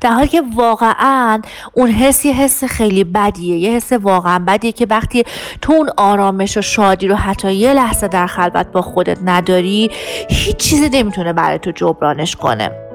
در 0.00 0.10
حالی 0.10 0.28
که 0.28 0.42
واقعا 0.54 1.42
اون 1.72 1.90
حس 1.90 2.24
یه 2.24 2.32
حس 2.32 2.64
خیلی 2.64 3.04
بدیه 3.04 3.58
یه 3.58 3.70
حس 3.70 3.92
واقعا 3.92 4.44
بدیه 4.46 4.72
که 4.72 4.86
وقتی 4.90 5.24
تو 5.62 5.72
اون 5.72 5.90
آرامش 5.96 6.56
و 6.56 6.62
شادی 6.62 7.08
رو 7.08 7.16
حتی 7.16 7.54
یه 7.54 7.72
لحظه 7.72 8.08
در 8.08 8.26
خلوت 8.26 8.66
با 8.66 8.82
خودت 8.82 9.18
نداری 9.24 9.90
هیچ 10.28 10.56
چیزی 10.56 10.88
نمی‌تونه 10.88 11.32
برای 11.32 11.58
تو 11.58 11.70
جبرانش 11.70 12.36
کنه. 12.36 12.89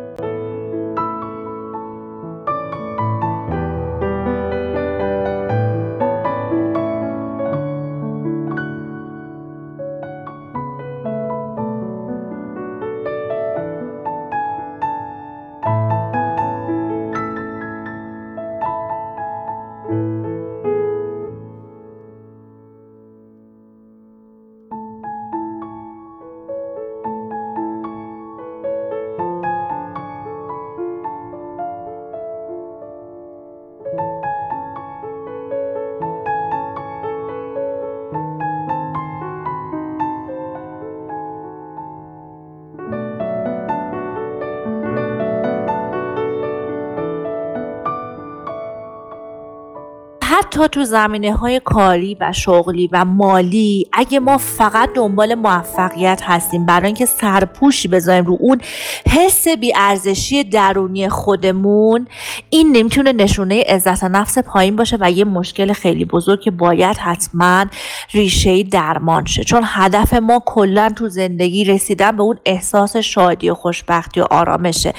حتی 50.55 50.67
تو 50.67 50.83
زمینه 50.83 51.33
های 51.33 51.61
کاری 51.63 52.17
و 52.19 52.33
شغلی 52.33 52.89
و 52.91 53.05
مالی 53.05 53.87
اگه 53.93 54.19
ما 54.19 54.37
فقط 54.37 54.89
دنبال 54.93 55.35
موفقیت 55.35 56.21
هستیم 56.23 56.65
برای 56.65 56.85
اینکه 56.85 57.05
سرپوشی 57.05 57.87
بذاریم 57.87 58.25
رو 58.25 58.37
اون 58.39 58.61
حس 59.09 59.47
بیارزشی 59.47 60.43
درونی 60.43 61.09
خودمون 61.09 62.07
این 62.49 62.77
نمی‌تونه 62.77 63.13
نشونه 63.13 63.61
عزت 63.61 64.03
نفس 64.03 64.37
پایین 64.37 64.75
باشه 64.75 64.97
و 64.99 65.11
یه 65.11 65.23
مشکل 65.23 65.73
خیلی 65.73 66.05
بزرگ 66.05 66.41
که 66.41 66.51
باید 66.51 66.97
حتما 66.97 67.65
ریشه 68.11 68.63
درمان 68.63 69.25
شه. 69.25 69.43
چون 69.43 69.61
هدف 69.65 70.13
ما 70.13 70.41
کلا 70.45 70.89
تو 70.95 71.09
زندگی 71.09 71.65
رسیدن 71.65 72.17
به 72.17 72.23
اون 72.23 72.37
احساس 72.45 72.97
شادی 72.97 73.49
و 73.49 73.53
خوشبختی 73.53 74.19
و 74.19 74.25
آرامشه 74.31 74.93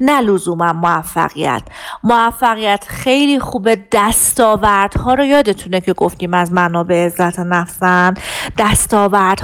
نه 0.00 0.20
لزوما 0.20 0.72
موفقیت. 0.72 1.62
موفقیت 2.04 2.84
خیلی 2.88 3.38
خوبه 3.38 3.78
دستاورد 3.92 5.01
ها 5.02 5.14
رو 5.14 5.24
یادتونه 5.24 5.80
که 5.80 5.92
گفتیم 5.92 6.34
از 6.34 6.52
منابع 6.52 7.06
عزت 7.06 7.38
نفسن 7.38 8.14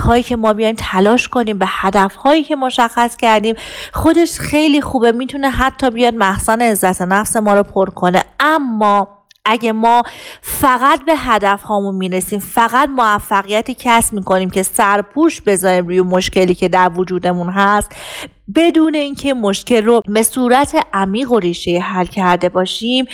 هایی 0.04 0.22
که 0.22 0.36
ما 0.36 0.52
بیایم 0.52 0.76
تلاش 0.78 1.28
کنیم 1.28 1.58
به 1.58 1.66
هدف 1.68 2.14
هایی 2.14 2.44
که 2.44 2.56
مشخص 2.56 3.16
کردیم. 3.16 3.54
خودش 3.92 4.38
خیلی 4.38 4.80
خوبه 4.80 5.12
می‌تونه 5.12 5.50
حتی 5.50 5.90
بیاد 5.90 6.14
محسن 6.14 6.62
عزت 6.62 7.02
نفس 7.02 7.36
ما 7.36 7.54
رو 7.54 7.62
پر 7.62 7.90
کنه. 7.90 8.24
اما 8.40 9.08
اگه 9.44 9.72
ما 9.72 10.02
فقط 10.42 11.04
به 11.04 11.12
هدف 11.16 11.62
هامون 11.62 11.94
می‌رسیم 11.94 12.38
فقط 12.38 12.88
موفقیتی 12.88 13.76
کسب 13.78 14.14
می‌کنیم 14.14 14.50
که 14.50 14.62
سرپوش 14.62 15.40
بذاریم 15.40 15.86
روی 15.86 16.00
مشکلی 16.00 16.54
که 16.54 16.68
در 16.68 16.90
وجودمون 16.94 17.50
هست 17.50 17.92
بدون 18.54 18.94
اینکه 18.94 19.34
مشکل 19.34 19.84
رو 19.84 20.02
به 20.08 20.22
صورت 20.22 20.86
عمیق 20.92 21.32
و 21.32 21.38
ریشه 21.38 21.78
حل 21.78 22.06
کرده 22.06 22.48
باشیم 22.48 23.04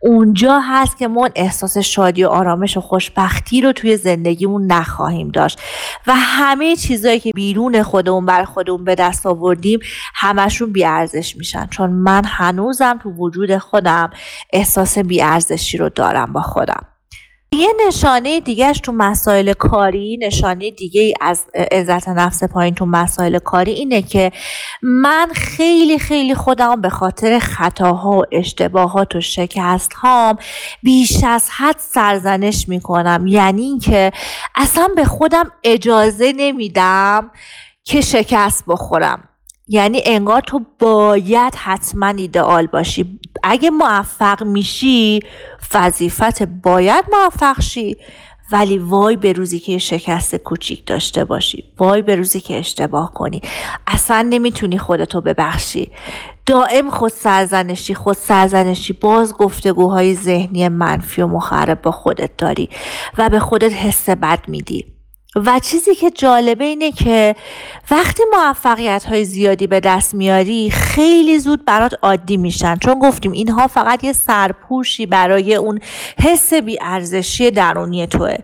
اونجا 0.00 0.60
هست 0.60 0.98
که 0.98 1.08
ما 1.08 1.28
احساس 1.34 1.78
شادی 1.78 2.24
و 2.24 2.28
آرامش 2.28 2.76
و 2.76 2.80
خوشبختی 2.80 3.60
رو 3.60 3.72
توی 3.72 3.96
زندگیمون 3.96 4.66
نخواهیم 4.66 5.28
داشت. 5.28 5.60
و 6.06 6.12
همه 6.16 6.76
چیزهایی 6.76 7.20
که 7.20 7.32
بیرون 7.34 7.82
خودمون 7.82 8.26
بر 8.26 8.44
خودمون 8.44 8.84
به 8.84 8.94
دست 8.94 9.26
آوردیم 9.26 9.80
همشون 10.14 10.72
بیارزش 10.72 11.36
میشن. 11.36 11.66
چون 11.66 11.90
من 11.90 12.24
هنوزم 12.24 12.98
تو 13.02 13.10
وجود 13.10 13.58
خودم 13.58 14.10
احساس 14.52 14.98
بیارزشی 14.98 15.78
رو 15.78 15.88
دارم 15.88 16.32
با 16.32 16.40
خودم. 16.42 16.91
یه 17.54 17.68
نشانه 17.86 18.40
دیگهش 18.40 18.80
تو 18.80 18.92
مسائل 18.92 19.52
کاری 19.52 20.18
نشانه 20.20 20.70
دیگه 20.70 21.14
از 21.20 21.44
عزت 21.70 22.08
نفس 22.08 22.44
پایین 22.44 22.74
تو 22.74 22.86
مسائل 22.86 23.38
کاری 23.38 23.72
اینه 23.72 24.02
که 24.02 24.32
من 24.82 25.28
خیلی 25.34 25.98
خیلی 25.98 26.34
خودم 26.34 26.80
به 26.80 26.88
خاطر 26.88 27.38
خطاها 27.38 28.10
و 28.10 28.24
اشتباهات 28.32 29.16
و 29.16 29.20
شکست 29.20 29.92
هام 29.92 30.36
بیش 30.82 31.24
از 31.24 31.50
حد 31.50 31.76
سرزنش 31.78 32.68
می‌کنم. 32.68 33.26
یعنی 33.26 33.62
اینکه 33.62 34.12
اصلا 34.54 34.88
به 34.96 35.04
خودم 35.04 35.52
اجازه 35.64 36.32
نمیدم 36.36 37.30
که 37.84 38.00
شکست 38.00 38.64
بخورم. 38.68 39.28
یعنی 39.72 40.02
انگار 40.06 40.40
تو 40.40 40.60
باید 40.78 41.54
حتما 41.54 42.06
ایدئال 42.06 42.66
باشی. 42.66 43.18
اگه 43.42 43.70
موفق 43.70 44.42
میشی 44.42 45.20
وظیفت 45.74 46.42
باید 46.42 47.04
موفق 47.12 47.60
شی 47.60 47.96
ولی 48.52 48.78
وای 48.78 49.16
به 49.16 49.32
روزی 49.32 49.58
که 49.58 49.78
شکست 49.78 50.36
کوچیک 50.36 50.86
داشته 50.86 51.24
باشی. 51.24 51.64
وای 51.78 52.02
به 52.02 52.16
روزی 52.16 52.40
که 52.40 52.58
اشتباه 52.58 53.12
کنی. 53.14 53.40
اصلا 53.86 54.26
نمی‌تونی 54.30 54.78
خودتو 54.78 55.20
ببخشی. 55.20 55.90
دائم 56.46 56.90
خود 56.90 57.12
سرزنشی 57.12 57.94
خود 57.94 58.16
سرزنشی. 58.16 58.92
باز 58.92 59.34
گفتگوهای 59.34 60.14
ذهنی 60.14 60.68
منفی 60.68 61.22
و 61.22 61.26
مخرب 61.26 61.82
با 61.82 61.90
خودت 61.90 62.36
داری 62.36 62.68
و 63.18 63.28
به 63.28 63.40
خودت 63.40 63.72
حس 63.72 64.08
بد 64.08 64.48
میدی. 64.48 64.91
و 65.36 65.58
چیزی 65.58 65.94
که 65.94 66.10
جالبه 66.10 66.64
اینه 66.64 66.92
که 66.92 67.36
وقتی 67.90 68.22
موفقیت 68.32 69.04
های 69.04 69.24
زیادی 69.24 69.66
به 69.66 69.80
دست 69.80 70.14
میاری 70.14 70.70
خیلی 70.70 71.38
زود 71.38 71.64
برات 71.64 71.94
عادی 72.02 72.36
میشن. 72.36 72.76
چون 72.76 72.98
گفتیم 72.98 73.32
اینها 73.32 73.66
فقط 73.66 74.04
یه 74.04 74.12
سرپوشی 74.12 75.06
برای 75.06 75.54
اون 75.54 75.80
حس 76.22 76.54
بیارزشی 76.54 77.50
درونی 77.50 78.06
توه. 78.06 78.36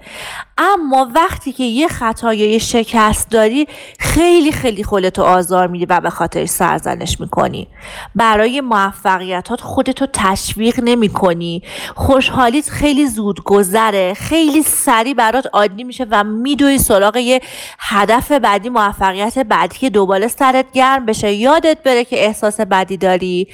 اما 0.58 1.10
وقتی 1.14 1.52
که 1.52 1.64
یه 1.64 1.88
خطا 1.88 2.34
یا 2.34 2.50
یه 2.50 2.58
شکست 2.58 3.30
داری 3.30 3.66
خیلی 3.98 4.52
خیلی 4.52 4.84
خودتو 4.84 5.22
آزار 5.22 5.66
میدی 5.66 5.86
و 5.86 6.00
به 6.00 6.10
خاطر 6.10 6.46
سرزنش 6.46 7.20
می‌کنی. 7.20 7.68
برای 8.14 8.60
موفقیتات 8.60 9.60
خودتو 9.60 10.06
تشویق 10.12 10.80
نمی 10.82 11.08
کنی 11.08 11.62
خوشحالیت 11.94 12.70
خیلی 12.70 13.06
زود 13.06 13.44
گذره 13.44 14.14
خیلی 14.14 14.62
سریع 14.62 15.14
برات 15.14 15.46
عادی 15.52 15.84
میشه 15.84 16.06
و 16.10 16.24
میدوی 16.24 16.78
سراغ 16.78 17.16
یه 17.16 17.40
هدف 17.78 18.32
بعدی 18.32 18.68
موفقیت 18.68 19.38
بعدی 19.38 19.78
که 19.78 19.90
دوباره 19.90 20.28
سرت 20.28 20.66
گرم 20.72 21.06
بشه. 21.06 21.32
یادت 21.32 21.82
بره 21.82 22.04
که 22.04 22.24
احساس 22.24 22.60
بدی 22.60 22.96
داری. 22.96 23.48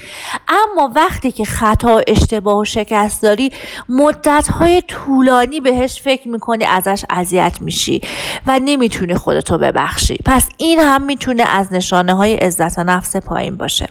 اما 0.48 0.92
وقتی 0.96 1.32
که 1.32 1.44
خطا 1.44 2.02
اشتباه 2.06 2.58
و 2.58 2.64
شکست 2.64 3.22
داری 3.22 3.52
مدت 3.88 4.48
های 4.48 4.82
طولانی 4.82 5.60
بهش 5.60 6.00
فکر 6.02 6.28
می‌کنی 6.28 6.64
ازش 6.64 6.93
ازش 6.94 7.04
اذیت 7.10 7.58
میشی 7.60 8.00
و 8.46 8.60
نمی‌تونی 8.64 9.14
خودتو 9.14 9.58
ببخشی. 9.58 10.18
پس 10.24 10.48
این 10.56 10.78
هم 10.78 11.02
می‌تونه 11.02 11.42
از 11.42 11.72
نشانه 11.72 12.14
های 12.14 12.34
عزت 12.34 12.78
نفس 12.78 13.16
پایین 13.16 13.56
باشه. 13.56 13.88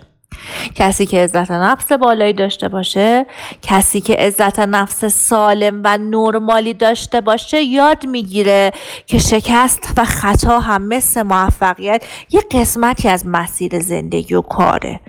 کسی 0.75 1.05
که 1.05 1.23
عزت 1.23 1.51
نفس 1.51 1.91
بالایی 1.91 2.33
داشته 2.33 2.69
باشه 2.69 3.25
کسی 3.61 4.01
که 4.01 4.15
عزت 4.15 4.59
نفس 4.59 5.05
سالم 5.05 5.81
و 5.83 5.97
نرمالی 5.97 6.73
داشته 6.73 7.21
باشه 7.21 7.61
یاد 7.61 8.05
می‌گیره 8.05 8.71
که 9.05 9.17
شکست 9.17 9.93
و 9.97 10.05
خطا 10.05 10.59
هم 10.59 10.81
مثل 10.81 11.23
موفقیت 11.23 12.03
یه 12.29 12.41
قسمتی 12.51 13.09
از 13.09 13.27
مسیر 13.27 13.79
زندگی 13.79 14.33
و 14.33 14.41
کاره 14.41 14.99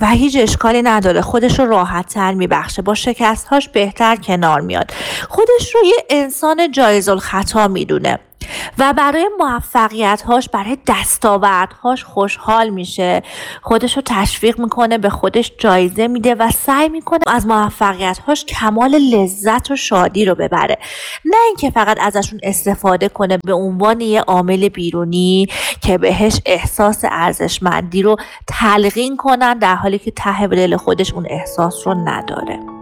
و 0.00 0.06
هیچ 0.06 0.36
اشکالی 0.40 0.82
نداره. 0.82 1.20
خودش 1.20 1.58
رو 1.58 1.66
راحت 1.66 2.06
تر 2.06 2.34
میبخشه. 2.34 2.82
با 2.82 2.94
شکستهاش 2.94 3.68
بهتر 3.68 4.16
کنار 4.16 4.60
میاد. 4.60 4.90
خودش 5.28 5.74
رو 5.74 5.80
یه 5.84 6.04
انسان 6.10 6.70
جایز 6.70 7.08
الخطا 7.08 7.68
می‌دونه. 7.68 8.18
و 8.78 8.92
برای 8.92 9.30
موفقیتهاش 9.38 10.48
برای 10.48 10.78
دستاوردهاش 10.86 12.04
خوشحال 12.04 12.68
میشه. 12.68 13.22
خودش 13.62 13.96
رو 13.96 14.02
تشویق 14.06 14.60
می‌کنه 14.60 14.98
به 14.98 15.10
خودش 15.10 15.52
جایزه 15.58 16.08
میده 16.08 16.34
و 16.34 16.50
سعی 16.50 16.88
می‌کنه 16.88 17.20
از 17.26 17.46
موفقیتهاش 17.46 18.44
کمال 18.44 18.90
لذت 18.90 19.70
و 19.70 19.76
شادی 19.76 20.24
رو 20.24 20.34
ببره. 20.34 20.78
نه 21.24 21.36
اینکه 21.46 21.70
فقط 21.70 21.98
ازشون 22.00 22.40
استفاده 22.42 23.08
کنه 23.08 23.38
به 23.44 23.52
عنوان 23.52 24.00
یه 24.00 24.20
عامل 24.20 24.68
بیرونی 24.68 25.46
که 25.80 25.98
بهش 25.98 26.40
احساس 26.46 27.04
ارزشمندی 27.04 28.02
رو 28.02 28.16
تلقین 28.46 29.16
کنن 29.16 29.58
در 29.58 29.74
حالی 29.74 29.98
که 29.98 30.10
ته 30.10 30.46
دل 30.46 30.76
خودش 30.76 31.12
اون 31.12 31.26
احساس 31.30 31.86
رو 31.86 31.94
نداره. 31.94 32.73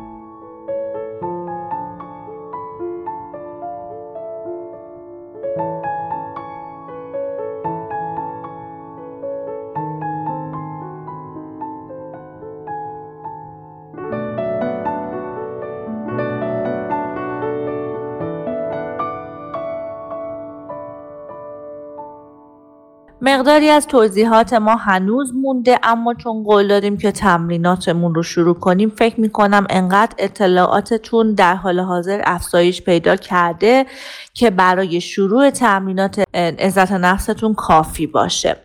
مقداری 23.24 23.68
از 23.68 23.86
توضیحات 23.86 24.52
ما 24.52 24.76
هنوز 24.76 25.34
مونده 25.34 25.78
اما 25.82 26.14
چون 26.14 26.42
قول 26.42 26.68
دادیم 26.68 26.96
که 26.96 27.12
تمریناتمون 27.12 28.14
رو 28.14 28.22
شروع 28.22 28.54
کنیم 28.54 28.88
فکر 28.88 29.20
می‌کنم 29.20 29.66
انقدر 29.70 30.14
اطلاعاتتون 30.18 31.34
در 31.34 31.54
حال 31.54 31.80
حاضر 31.80 32.20
افزایش 32.24 32.82
پیدا 32.82 33.16
کرده 33.16 33.86
که 34.34 34.50
برای 34.50 35.00
شروع 35.00 35.50
تمرینات 35.50 36.22
عزت 36.34 36.92
نفستون 36.92 37.54
کافی 37.54 38.06
باشه. 38.06 38.56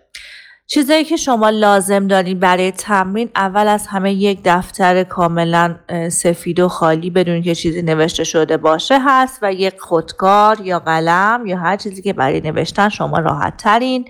چیزایی 0.67 1.03
که 1.03 1.17
شما 1.17 1.49
لازم 1.49 2.07
دارین 2.07 2.39
برای 2.39 2.71
تمرین 2.71 3.29
اول 3.35 3.67
از 3.67 3.87
همه 3.87 4.13
یک 4.13 4.39
دفتر 4.45 5.03
کاملا 5.03 5.75
سفید 6.11 6.59
و 6.59 6.67
خالی 6.67 7.09
بدون 7.09 7.41
که 7.41 7.55
چیزی 7.55 7.81
نوشته 7.81 8.23
شده 8.23 8.57
باشه 8.57 8.99
هست 9.05 9.39
و 9.41 9.53
یک 9.53 9.79
خودکار 9.79 10.61
یا 10.61 10.79
قلم 10.79 11.43
یا 11.45 11.57
هر 11.57 11.77
چیزی 11.77 12.01
که 12.01 12.13
برای 12.13 12.41
نوشتن 12.41 12.89
شما 12.89 13.19
راحت 13.19 13.57
ترین 13.57 14.05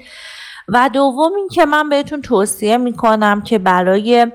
و 0.68 0.90
دوم 0.94 1.32
این 1.36 1.48
که 1.48 1.66
من 1.66 1.90
بهتون 1.90 2.22
توصیه 2.22 2.78
می‌کنم 2.78 3.42
که 3.42 3.60
برای 3.60 4.32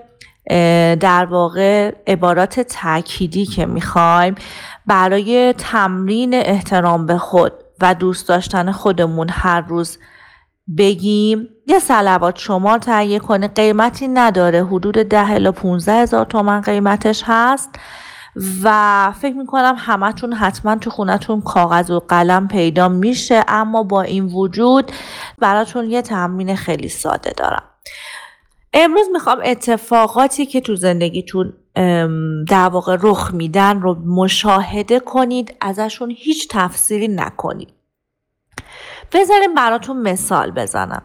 در 1.00 1.24
واقع 1.24 1.94
عبارات 2.06 2.60
تأکیدی 2.60 3.46
که 3.46 3.66
می‌خوایم 3.66 4.34
برای 4.86 5.54
تمرین 5.58 6.34
احترام 6.34 7.06
به 7.06 7.18
خود 7.18 7.52
و 7.80 7.94
دوست 7.94 8.28
داشتن 8.28 8.72
خودمون 8.72 9.28
هر 9.30 9.60
روز 9.60 9.98
بگیم 10.78 11.48
یه 11.66 11.78
سلوات 11.78 12.38
شما 12.38 12.78
تهیه 12.78 13.18
کنه. 13.18 13.48
قیمتی 13.48 14.08
نداره. 14.08 14.64
حدود 14.64 14.94
ده 14.94 15.30
الا 15.30 15.52
15 15.52 15.92
هزار 15.92 16.24
تومن 16.24 16.60
قیمتش 16.60 17.22
هست. 17.26 17.70
و 18.62 19.12
فکر 19.20 19.34
می‌کنم 19.34 19.74
همتون 19.78 20.32
حتما 20.32 20.76
تو 20.76 20.90
خونتون 20.90 21.40
کاغذ 21.40 21.90
و 21.90 22.00
قلم 22.00 22.48
پیدا 22.48 22.88
میشه 22.88 23.44
اما 23.48 23.82
با 23.82 24.02
این 24.02 24.24
وجود 24.24 24.92
براتون 25.38 25.90
یه 25.90 26.02
تمرین 26.02 26.56
خیلی 26.56 26.88
ساده 26.88 27.32
دارم. 27.36 27.62
امروز 28.74 29.06
می‌خوام 29.12 29.38
اتفاقاتی 29.44 30.46
که 30.46 30.60
تو 30.60 30.74
زندگیتون 30.74 31.52
در 32.48 32.68
واقع 32.68 32.96
رخ 33.00 33.30
میدن 33.34 33.80
رو 33.80 33.94
مشاهده 33.94 35.00
کنید 35.00 35.56
ازشون 35.60 36.10
هیچ 36.18 36.48
تفسیری 36.50 37.08
نکنید. 37.08 37.68
بذاریم 39.12 39.54
براتون 39.54 40.02
مثال 40.02 40.50
بزنم. 40.50 41.02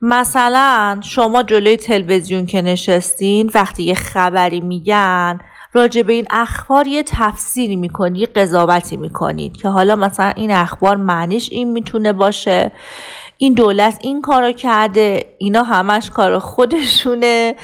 مثلا 0.00 1.00
شما 1.02 1.42
جلوی 1.42 1.76
تلویزیون 1.76 2.46
که 2.46 2.62
نشستین 2.62 3.50
وقتی 3.54 3.82
یه 3.82 3.94
خبری 3.94 4.60
میگن 4.60 5.38
راجع 5.74 6.02
به 6.02 6.12
این 6.12 6.26
اخبار 6.30 6.86
یه 6.86 7.02
تفسیری 7.02 7.76
می‌کنید 7.76 8.20
یه 8.20 8.26
قضاوتی 8.26 8.96
می‌کنید 8.96 9.56
که 9.56 9.68
حالا 9.68 9.96
مثلا 9.96 10.32
این 10.36 10.50
اخبار 10.50 10.96
معنیش 10.96 11.48
این 11.52 11.72
می‌تونه 11.72 12.12
باشه 12.12 12.72
این 13.38 13.54
دولت 13.54 13.98
این 14.00 14.22
کارو 14.22 14.52
کرده 14.52 15.34
اینا 15.38 15.62
همش 15.62 16.10
کار 16.10 16.38
خودشونه. 16.38 17.54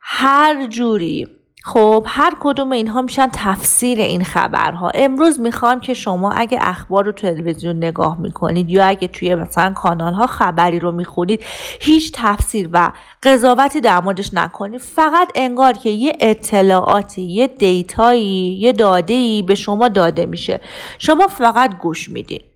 هر 0.00 0.66
جوری 0.66 1.28
خب 1.66 2.06
هر 2.08 2.34
کدوم 2.40 2.72
اینها 2.72 3.02
میشن 3.02 3.28
تفسیر 3.32 4.00
این 4.00 4.24
خبرها. 4.24 4.90
امروز 4.94 5.40
می‌خوام 5.40 5.80
که 5.80 5.94
شما 5.94 6.32
اگه 6.32 6.58
اخبار 6.60 7.04
رو 7.04 7.12
تلویزیون 7.12 7.76
نگاه 7.76 8.20
می‌کنید 8.20 8.70
یا 8.70 8.86
اگه 8.86 9.08
توی 9.08 9.34
مثلا 9.34 9.72
کانال 9.72 10.12
ها 10.12 10.26
خبری 10.26 10.78
رو 10.78 10.92
می‌خونید 10.92 11.44
هیچ 11.80 12.12
تفسیر 12.14 12.68
و 12.72 12.92
قضاوتی 13.22 13.80
در 13.80 14.00
موردش 14.00 14.34
نکنید. 14.34 14.80
فقط 14.80 15.28
انگار 15.34 15.72
که 15.72 15.90
یه 15.90 16.16
اطلاعاتی 16.20 17.22
یه 17.22 17.46
دیتایی 17.46 18.56
یه 18.60 18.72
داده 18.72 19.14
ای 19.14 19.42
به 19.42 19.54
شما 19.54 19.88
داده 19.88 20.26
میشه. 20.26 20.60
شما 20.98 21.26
فقط 21.26 21.78
گوش 21.78 22.08
می‌دید. 22.08 22.53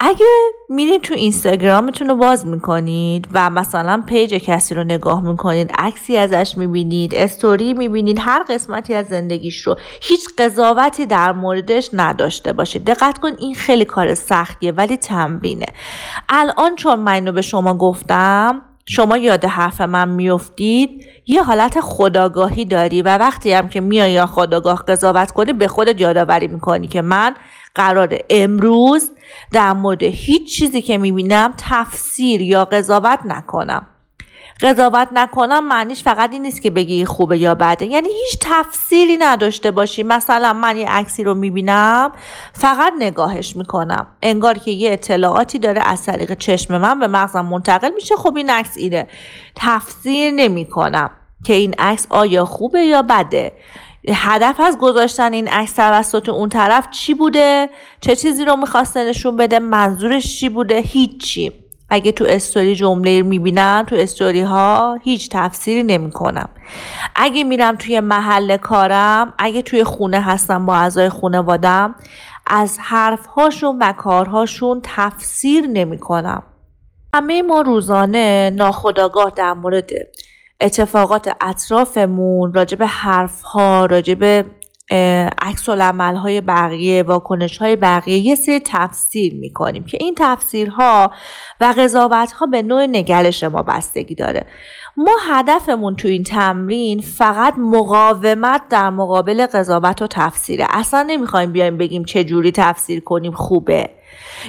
اگه 0.00 0.26
میرین 0.68 1.00
تو 1.00 1.14
اینستاگرامتون 1.14 2.08
رو 2.08 2.16
باز 2.16 2.46
می‌کنید 2.46 3.28
و 3.32 3.50
مثلا 3.50 4.02
پیج 4.06 4.34
کسی 4.34 4.74
رو 4.74 4.84
نگاه 4.84 5.22
می‌کنید 5.22 5.72
عکسی 5.78 6.16
ازش 6.16 6.54
می‌بینید 6.58 7.14
استوری 7.14 7.74
می‌بینید 7.74 8.18
هر 8.20 8.44
قسمتی 8.48 8.94
از 8.94 9.06
زندگیش 9.06 9.60
رو 9.60 9.76
هیچ 10.00 10.28
قضاوتی 10.38 11.06
در 11.06 11.32
موردش 11.32 11.90
نداشته 11.92 12.52
باشید. 12.52 12.84
دقت 12.84 13.18
کن 13.18 13.32
این 13.38 13.54
خیلی 13.54 13.84
کار 13.84 14.14
سختیه 14.14 14.72
ولی 14.72 14.96
تمرینه. 14.96 15.66
الان 16.28 16.76
چون 16.76 16.98
من 17.00 17.12
اینو 17.12 17.32
به 17.32 17.42
شما 17.42 17.74
گفتم 17.74 18.62
شما 18.88 19.16
یاد 19.16 19.44
حرف 19.44 19.80
من 19.80 20.08
میفتید 20.08 21.06
یه 21.26 21.42
حالت 21.42 21.80
خداگاهی 21.80 22.64
داری 22.64 23.02
و 23.02 23.18
وقتی 23.18 23.52
هم 23.52 23.68
که 23.68 23.80
میای 23.80 24.12
یا 24.12 24.26
خداگاه 24.26 24.84
قضاوت 24.88 25.30
کنی 25.30 25.52
به 25.52 25.68
خودت 25.68 26.00
یادآوری 26.00 26.46
می‌کنی 26.46 26.88
که 26.88 27.02
من 27.02 27.34
قرار 27.76 28.18
امروز 28.30 29.10
در 29.52 29.72
مورد 29.72 30.02
هیچ 30.02 30.58
چیزی 30.58 30.82
که 30.82 30.98
می‌بینم 30.98 31.54
تفسیر 31.58 32.40
یا 32.40 32.64
قضاوت 32.64 33.18
نکنم. 33.24 33.86
قضاوت 34.60 35.08
نکنم 35.12 35.68
معنیش 35.68 36.02
فقط 36.02 36.32
این 36.32 36.42
نیست 36.42 36.62
که 36.62 36.70
بگی 36.70 37.04
خوبه 37.04 37.38
یا 37.38 37.54
بده. 37.54 37.86
یعنی 37.86 38.08
هیچ 38.08 38.38
تفسیری 38.40 39.16
نداشته 39.16 39.70
باشی. 39.70 40.02
مثلا 40.02 40.52
من 40.52 40.76
یه 40.76 40.88
عکسی 40.88 41.24
رو 41.24 41.34
می‌بینم 41.34 42.12
فقط 42.52 42.92
نگاهش 42.98 43.56
می‌کنم. 43.56 44.06
انگار 44.22 44.58
که 44.58 44.70
یه 44.70 44.92
اطلاعاتی 44.92 45.58
داره 45.58 45.82
از 45.82 46.04
طریق 46.04 46.34
چشم 46.34 46.78
من 46.78 46.98
به 46.98 47.06
مغزم 47.06 47.44
منتقل 47.46 47.90
میشه. 47.94 48.16
خب 48.16 48.36
این 48.36 48.50
عکس 48.50 48.76
اینه. 48.76 49.06
تفسیر 49.56 50.30
نمی‌کنم 50.30 51.10
که 51.44 51.52
این 51.52 51.74
عکس 51.78 52.06
آیا 52.10 52.44
خوبه 52.44 52.80
یا 52.80 53.02
بده. 53.02 53.52
هدف 54.14 54.60
از 54.60 54.78
گذاشتن 54.78 55.32
این 55.32 55.48
عکس 55.48 55.72
توسط 55.72 56.28
اون 56.28 56.48
طرف 56.48 56.90
چی 56.90 57.14
بوده؟ 57.14 57.70
چه 58.00 58.16
چیزی 58.16 58.44
رو 58.44 58.56
می‌خواسته 58.56 59.08
نشون 59.08 59.36
بده؟ 59.36 59.58
منظورش 59.58 60.40
چی 60.40 60.48
بوده؟ 60.48 60.78
هیچی. 60.78 61.52
اگه 61.88 62.12
تو 62.12 62.24
استوری 62.28 62.74
جمله 62.74 63.22
می‌بینم 63.22 63.84
تو 63.88 63.96
استوری 63.96 64.40
ها 64.40 64.98
هیچ 65.02 65.28
تفسیری 65.32 65.82
نمی 65.82 66.10
کنم 66.10 66.48
اگه 67.16 67.44
میرم 67.44 67.76
توی 67.76 68.00
محل 68.00 68.56
کارم 68.56 69.34
اگه 69.38 69.62
توی 69.62 69.84
خونه 69.84 70.20
هستم 70.20 70.66
با 70.66 70.76
اعضای 70.76 71.08
خانوادم 71.08 71.94
از 72.46 72.78
حرفهاشون 72.80 73.78
و 73.78 73.92
کارهاشون 73.92 74.80
تفسیر 74.84 75.66
نمی 75.66 75.98
کنم 75.98 76.42
همه 77.14 77.42
ما 77.42 77.60
روزانه 77.60 78.50
ناخداگاه 78.50 79.32
در 79.36 79.52
مورد 79.52 79.90
اتفاقات 80.60 81.36
اطرافمون 81.40 82.52
راجب 82.52 82.82
حرفها 82.82 83.86
راجب 83.86 84.44
عکس 85.38 85.68
های 85.68 86.40
بقیه 86.40 87.02
واکنش 87.02 87.58
های 87.58 87.76
بقیه 87.76 88.18
یه 88.18 88.34
سری 88.34 88.60
تفسیر 88.64 89.34
می‌کنیم 89.34 89.84
که 89.84 89.98
این 90.00 90.14
تفسیرها 90.18 91.12
و 91.60 91.74
قضاوت 91.78 92.32
ها 92.32 92.46
به 92.46 92.62
نوع 92.62 92.86
نگرش 92.86 93.44
ما 93.44 93.62
بستگی 93.62 94.14
داره. 94.14 94.46
ما 94.96 95.12
هدفمون 95.28 95.96
تو 95.96 96.08
این 96.08 96.22
تمرین 96.22 97.00
فقط 97.00 97.54
مقاومت 97.58 98.62
در 98.70 98.90
مقابل 98.90 99.46
قضاوت 99.46 100.02
و 100.02 100.06
تفسیره. 100.06 100.66
اصلا 100.70 101.02
نمی‌خوایم 101.02 101.52
بیایم 101.52 101.76
بگیم 101.76 102.04
چه 102.04 102.24
جوری 102.24 102.52
تفسیر 102.52 103.00
کنیم 103.00 103.32
خوبه 103.32 103.90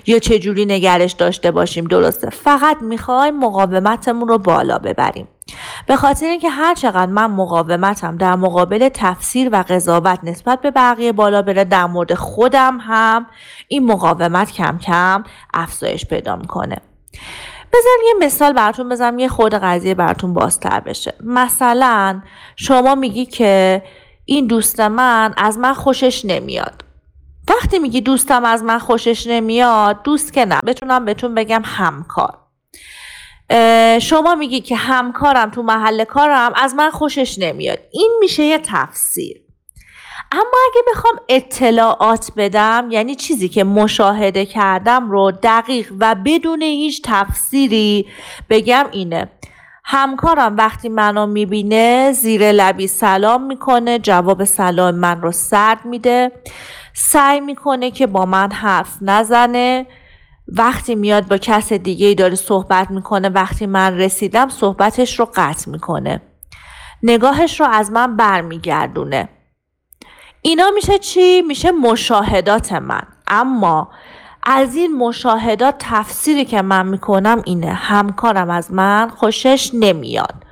یا 0.06 0.20
چه 0.20 0.40
جوری 0.40 0.66
نگرش 0.66 1.12
داشته 1.12 1.52
باشیم 1.52 1.86
درسته؟ 1.86 2.30
فقط 2.30 2.78
می‌خوایم 2.82 3.40
مقاومتمون 3.40 4.28
رو 4.28 4.38
بالا 4.38 4.78
ببریم. 4.78 5.28
به 5.86 5.96
خاطر 5.96 6.26
اینکه 6.26 6.50
هر 6.50 6.76
چقدر 6.76 7.12
من 7.12 7.32
مقاومتم 7.32 8.18
در 8.18 8.36
مقابل 8.36 8.90
تفسیر 8.90 9.50
و 9.52 9.64
قضاوت 9.70 10.20
نسبت 10.24 10.62
به 10.62 10.72
بقیه 10.72 11.12
بالا 11.12 11.42
بره 11.42 11.64
در 11.64 11.86
مورد 11.86 12.14
خودم 12.14 12.78
هم 12.82 13.26
این 13.68 13.86
مقاومت 13.86 14.52
کم 14.52 14.78
کم 14.78 15.24
افزایش 15.54 16.06
پیدا 16.06 16.36
می‌کنه. 16.36 16.78
بذارم 17.74 18.00
یه 18.08 18.26
مثال 18.26 18.54
براتون 18.54 18.90
بزنم 18.90 19.20
یه 19.20 19.28
خود 19.28 19.54
قضیه 19.54 19.96
براتون 19.96 20.34
بازتر 20.34 20.80
بشه. 20.80 21.14
مثلا 21.24 22.22
شما 22.56 22.96
میگی 22.96 23.26
که 23.26 23.84
این 24.26 24.48
دوست 24.48 24.80
من 24.80 25.34
از 25.38 25.58
من 25.58 25.74
خوشش 25.74 26.26
نمیاد. 26.26 26.84
وقتی 27.50 27.80
میگی 27.80 28.02
دوستم 28.02 28.46
از 28.46 28.64
من 28.64 28.80
خوشش 28.80 29.28
نمیاد 29.28 30.04
دوست 30.04 30.34
که 30.34 30.46
نه. 30.46 30.60
بتونم 30.68 31.06
بهتون 31.06 31.36
بگم 31.36 31.62
همکار. 31.66 32.47
شما 34.02 34.36
میگی 34.36 34.62
که 34.62 34.76
همکارم 34.76 35.50
تو 35.50 35.64
محل 35.64 36.04
کارم 36.04 36.52
از 36.56 36.76
من 36.76 36.90
خوشش 36.90 37.40
نمیاد. 37.40 37.80
این 37.92 38.18
میشه 38.20 38.44
یه 38.44 38.60
تفسیر. 38.64 39.42
اما 40.32 40.58
اگه 40.72 40.82
بخوام 40.92 41.16
اطلاعات 41.30 42.32
بدم 42.38 42.88
یعنی 42.92 43.16
چیزی 43.16 43.50
که 43.50 43.64
مشاهده 43.64 44.46
کردم 44.46 45.12
رو 45.12 45.32
دقیق 45.44 45.94
و 46.00 46.16
بدون 46.26 46.62
هیچ 46.62 47.02
تفسیری 47.06 48.08
بگم 48.50 48.86
اینه. 48.92 49.30
همکارم 49.86 50.56
وقتی 50.58 50.90
منو 50.90 51.26
می‌بینه 51.26 52.12
زیر 52.12 52.52
لبی 52.52 52.88
سلام 52.88 53.44
می‌کنه 53.44 54.00
جواب 54.00 54.44
سلام 54.44 54.96
من 54.96 55.22
رو 55.22 55.32
سرد 55.32 55.86
میده. 55.86 56.32
سعی 56.94 57.40
می‌کنه 57.40 57.92
که 57.92 58.08
با 58.08 58.26
من 58.26 58.52
حرف 58.52 58.98
نزنه. 59.02 59.86
وقتی 60.48 60.96
میاد 60.96 61.28
با 61.28 61.38
کس 61.38 61.74
دیگه 61.74 62.08
ای 62.08 62.16
داره 62.16 62.36
صحبت 62.36 62.92
می‌کنه 62.92 63.30
وقتی 63.30 63.66
من 63.66 63.98
رسیدم 63.98 64.50
صحبتش 64.50 65.20
رو 65.20 65.30
قطع 65.36 65.72
می‌کنه. 65.72 66.22
نگاهش 67.04 67.60
رو 67.60 67.66
از 67.66 67.92
من 67.92 68.16
برمیگردونه. 68.16 69.30
اینا 70.42 70.72
میشه 70.76 70.98
چی؟ 70.98 71.42
میشه 71.42 71.72
مشاهدات 71.72 72.74
من. 72.74 73.04
اما 73.28 73.90
از 74.44 74.76
این 74.76 74.98
مشاهدات 74.98 75.76
تفسیری 75.80 76.46
که 76.46 76.62
من 76.62 76.88
می‌کنم 76.88 77.42
اینه. 77.46 77.74
همکارم 77.74 78.50
از 78.50 78.74
من 78.74 79.10
خوشش 79.10 79.72
نمیاد. 79.74 80.47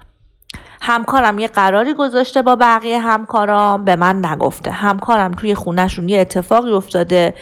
همکارم 0.86 1.40
یه 1.40 1.48
قراری 1.48 1.94
گذاشته 1.94 2.42
با 2.42 2.56
بقیه 2.56 3.00
همکارام 3.00 3.86
به 3.86 3.96
من 3.96 4.26
نگفته. 4.26 4.72
همکارم 4.72 5.32
توی 5.32 5.56
خونهشون 5.56 6.10
یه 6.10 6.22
اتفاقی 6.22 6.72
افتاده. 6.72 7.34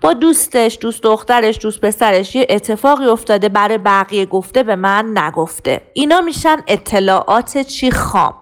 با 0.00 0.12
دوستش 0.12 0.78
دوست 0.80 1.02
دخترش 1.02 1.58
دوست 1.62 1.80
پسرش 1.80 2.34
یه 2.34 2.46
اتفاقی 2.50 3.06
افتاده 3.06 3.48
برای 3.48 3.78
بقیه 3.78 4.26
گفته 4.26 4.62
به 4.62 4.76
من 4.76 5.18
نگفته. 5.18 5.80
اینا 5.92 6.20
میشن 6.20 6.56
اطلاعات 6.66 7.58
چی 7.58 7.90
خام. 7.90 8.34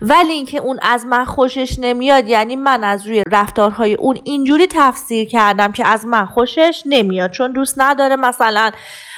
ولی 0.00 0.32
اینکه 0.32 0.58
اون 0.58 0.78
از 0.82 1.06
من 1.06 1.24
خوشش 1.24 1.78
نمیاد 1.78 2.28
یعنی 2.28 2.56
من 2.56 2.84
از 2.84 3.06
روی 3.06 3.24
رفتارهای 3.32 3.94
اون 3.94 4.18
اینجوری 4.24 4.66
تفسیر 4.70 5.28
کردم 5.28 5.72
که 5.72 5.86
از 5.86 6.06
من 6.06 6.26
خوشش 6.26 6.82
نمیاد. 6.86 7.30
چون 7.30 7.52
دوست 7.52 7.74
نداره 7.78 8.16
مثلا 8.16 8.70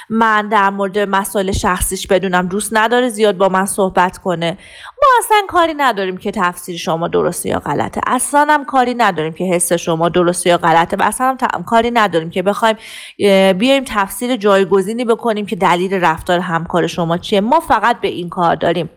من 0.09 0.49
در 0.49 0.69
مورد 0.69 0.99
مسائل 0.99 1.51
شخصیش 1.51 2.07
بدونم 2.07 2.47
دوست 2.47 2.69
نداره 2.73 3.09
زیاد 3.09 3.37
با 3.37 3.49
من 3.49 3.65
صحبت 3.65 4.17
کنه. 4.17 4.57
ما 5.01 5.07
اصلا 5.19 5.37
کاری 5.47 5.73
نداریم 5.73 6.17
که 6.17 6.31
تفسیر 6.31 6.77
شما 6.77 7.07
درسته 7.07 7.49
یا 7.49 7.59
غلطه. 7.59 8.01
اصلا 8.07 8.45
هم 8.49 8.65
کاری 8.65 8.93
نداریم 8.93 9.33
که 9.33 9.43
حس 9.43 9.73
شما 9.73 10.09
درسته 10.09 10.49
یا 10.49 10.57
غلطه 10.57 10.97
و 10.97 11.03
اصلا 11.03 11.37
هم 11.53 11.63
کاری 11.63 11.91
نداریم 11.91 12.29
که 12.29 12.41
بخوایم 12.41 12.77
بیایم 13.57 13.83
تفسیر 13.87 14.35
جایگزینی 14.35 15.05
بکنیم 15.05 15.45
که 15.45 15.55
دلیل 15.55 15.93
رفتار 15.93 16.39
همکار 16.39 16.87
شما 16.87 17.17
چیه. 17.17 17.41
ما 17.41 17.59
فقط 17.59 18.01
به 18.01 18.07
این 18.07 18.29
کار 18.29 18.55
داریم. 18.55 18.89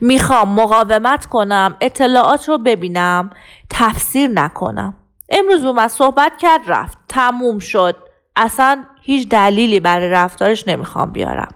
می‌خوام 0.00 0.48
مقاومت 0.48 1.26
کنم 1.26 1.76
اطلاعات 1.80 2.48
رو 2.48 2.58
ببینم 2.58 3.30
تفسیر 3.70 4.30
نکنم. 4.30 4.94
امروز 5.28 5.64
اومد 5.64 5.90
صحبت 5.90 6.32
کرد 6.38 6.60
رفت. 6.66 6.98
تموم 7.08 7.58
شد. 7.58 8.11
اصلا 8.36 8.84
هیچ 9.02 9.28
دلیلی 9.28 9.80
برای 9.80 10.08
رفتارش 10.08 10.68
نمی‌خوام 10.68 11.12
بیارم. 11.12 11.54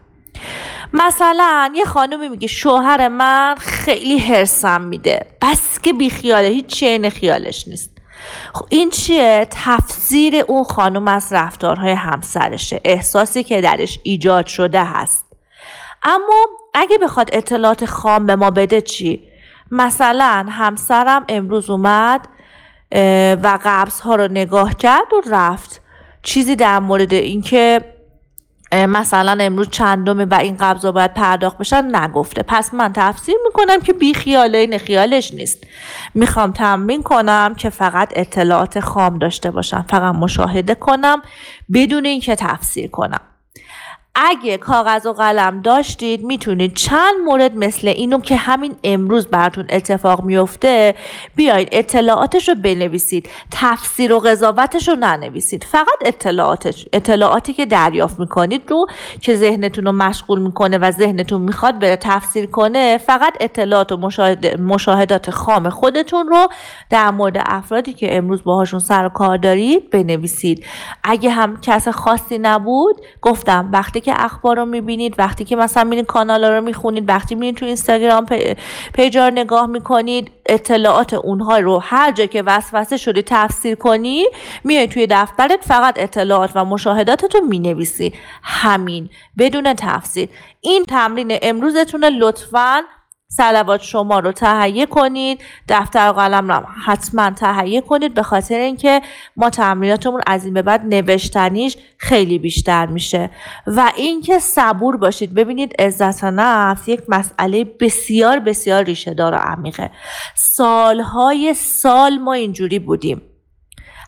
مثلا 0.93 1.73
یه 1.75 1.85
خانومی 1.85 2.29
میگه 2.29 2.49
شوهر 2.49 3.09
من 3.09 3.55
خیلی 3.59 4.19
هرسم 4.19 4.81
میده. 4.81 5.27
بس 5.43 5.81
که 5.81 5.93
بیخیاله 5.93 6.49
هیچ 6.49 6.67
چین 6.67 7.11
خیالش 7.11 7.69
نیست. 7.69 7.91
خب 8.55 8.67
این 8.69 8.91
چیه؟ 8.91 9.47
تفسیر 9.51 10.45
اون 10.49 10.65
خانم 10.65 11.09
از 11.09 11.33
رفتارهای 11.33 11.93
همسرشه. 11.93 12.81
احساسی 12.85 13.45
که 13.45 13.61
درش 13.61 13.99
ایجاد 14.03 14.47
شده 14.47 14.85
هست. 14.85 15.27
اما 16.03 16.47
اگه 16.75 16.99
بخواد 16.99 17.31
اطلاعات 17.33 17.85
خام 17.85 18.27
به 18.27 18.37
ما 18.37 18.51
بده 18.51 18.81
چی؟ 18.81 19.23
مثلا 19.71 20.47
همسرم 20.49 21.25
امروز 21.29 21.71
اومد 21.71 22.29
و 23.43 23.59
قبض 23.65 24.01
ها 24.01 24.15
رو 24.15 24.29
نگاه 24.29 24.75
کرد 24.75 25.13
و 25.13 25.23
رفت. 25.31 25.83
چیزی 26.27 26.57
در 26.57 26.79
مورد 26.79 27.13
اینکه 27.13 27.85
مثلا 28.73 29.45
امروز 29.45 29.71
چندمه 29.71 30.25
و 30.25 30.35
این 30.35 30.57
قبضا 30.57 30.93
باید 30.93 31.15
پرداخت 31.15 31.59
بشن 31.59 31.97
نگفته. 31.97 32.43
پس 32.43 32.75
من 32.75 32.93
تفسیر 32.93 33.35
می‌کنم 33.45 33.81
که 33.81 33.93
بی 33.93 34.15
خیاله 34.15 34.59
این 34.59 34.79
خیالش 34.79 35.35
نیست. 35.35 35.65
می‌خوام 36.15 36.53
تمرین 36.53 37.03
کنم 37.03 37.55
که 37.55 37.71
فقط 37.71 38.13
اطلاعات 38.17 38.81
خام 38.81 39.19
داشته 39.19 39.51
باشم. 39.51 39.85
فقط 39.89 40.15
مشاهده 40.15 40.75
کنم 40.75 41.23
بدون 41.73 42.07
اینکه 42.07 42.35
تفسیر 42.35 42.91
کنم. 42.91 43.21
اگه 44.19 44.59
کاغذ 44.59 45.07
و 45.07 45.13
قلم 45.13 45.61
داشتید 45.61 46.25
می‌تونید 46.25 46.75
چند 46.75 47.15
مورد 47.25 47.57
مثل 47.57 47.89
اینو 47.89 48.21
که 48.21 48.37
همین 48.37 48.77
امروز 48.85 49.27
براتون 49.27 49.67
اتفاق 49.69 50.25
میفته 50.25 50.95
بیاید 51.37 51.69
اطلاعاتش 51.73 52.49
رو 52.49 52.55
بنویسید 52.55 53.29
تفسیر 53.51 54.13
و 54.13 54.19
قضاوتش 54.19 54.89
رو 54.89 54.95
ننویسید. 54.95 55.65
فقط 55.65 55.99
اطلاعاتش 56.05 56.87
اطلاعاتی 56.93 57.53
که 57.53 57.67
دریافت 57.67 58.21
می‌کنید 58.21 58.63
رو 58.69 58.87
که 59.21 59.37
ذهنتون 59.37 59.85
رو 59.85 59.93
مشغول 59.93 60.41
می‌کنه 60.41 60.79
و 60.79 60.91
ذهنتون 60.91 61.41
می‌خواد 61.41 61.79
بره 61.79 61.97
تفسیر 61.97 62.47
کنه 62.47 62.99
فقط 62.99 63.35
اطلاعات 63.41 63.93
و 63.93 64.11
مشاهدات 64.59 65.31
خام 65.31 65.69
خودتون 65.69 66.29
رو 66.29 66.49
در 66.91 67.11
مورد 67.11 67.43
افرادی 67.47 67.93
که 67.93 68.17
امروز 68.17 68.45
باهاشون 68.45 68.81
سر 68.81 69.07
و 69.07 69.09
کار 69.09 69.37
دارید 69.37 69.91
بنویسید. 69.91 70.65
اگه 71.05 71.31
هم 71.31 71.61
کس 71.61 71.89
خاصی 71.89 72.39
نبود 72.39 72.97
گفتم 73.23 73.69
وقتی 73.73 74.01
که 74.07 74.25
اخبار 74.25 74.57
رو 74.57 74.65
می‌بینید 74.65 75.15
وقتی 75.19 75.45
که 75.45 75.57
مثلا 75.57 75.85
میرین 75.85 76.05
کانال 76.05 76.45
رو 76.45 76.61
می‌خونید 76.61 77.09
وقتی 77.09 77.35
میرین 77.35 77.55
تو 77.55 77.67
اینستاگرام 77.67 78.27
پیجار 78.95 79.33
نگاه 79.33 79.67
می‌کنید 79.67 80.31
اطلاعات 80.47 81.15
اونها 81.15 81.59
رو 81.59 81.79
هر 81.79 82.13
جا 82.13 82.27
که 82.27 82.43
وسوسه 82.43 82.97
شده 82.97 83.23
تفسیر 83.23 83.75
کنی 83.75 84.25
میای 84.65 84.89
توی 84.89 85.07
دفترت 85.11 85.65
فقط 85.65 85.95
اطلاعات 85.99 86.51
و 86.55 86.65
مشاهداتت 86.65 87.35
رو 87.35 87.41
می‌نویسی. 87.41 88.15
همین 88.43 89.11
بدون 89.39 89.75
تفسیر. 89.75 90.29
این 90.61 90.85
تمرین 90.85 91.39
امروزتونه 91.43 92.11
لطفاً 92.11 92.83
سلوات 93.29 93.83
شما 93.83 94.19
رو 94.19 94.33
تهیه 94.33 94.87
کنید 94.87 95.41
دفتر 95.69 96.09
و 96.09 96.13
قلم 96.13 96.53
رو 96.53 96.67
حتما 96.85 97.31
تهیه 97.31 97.81
کنید 97.81 98.15
به 98.15 98.23
خاطر 98.23 98.59
اینکه 98.59 99.03
ما 99.37 99.51
تمریناتمون 99.51 100.21
از 100.27 100.45
این 100.45 100.55
به 100.55 100.63
بعد 100.63 100.83
نوشتنیش 100.85 101.77
خیلی 101.99 102.39
بیشتر 102.39 102.87
میشه. 102.87 103.31
و 103.67 103.93
اینکه 103.97 104.39
صبور 104.39 104.97
باشید. 104.97 105.35
ببینید 105.35 105.81
عزت 105.81 106.25
نفس 106.25 106.89
یک 106.89 107.01
مسئله 107.09 107.65
بسیار 107.65 108.39
بسیار 108.39 108.85
ریشه 108.85 109.15
دار 109.15 109.35
و 109.35 109.37
عمیقه. 109.37 109.91
سالهای 110.35 111.55
سال 111.55 112.19
ما 112.19 112.33
اینجوری 112.33 112.79
بودیم. 112.79 113.23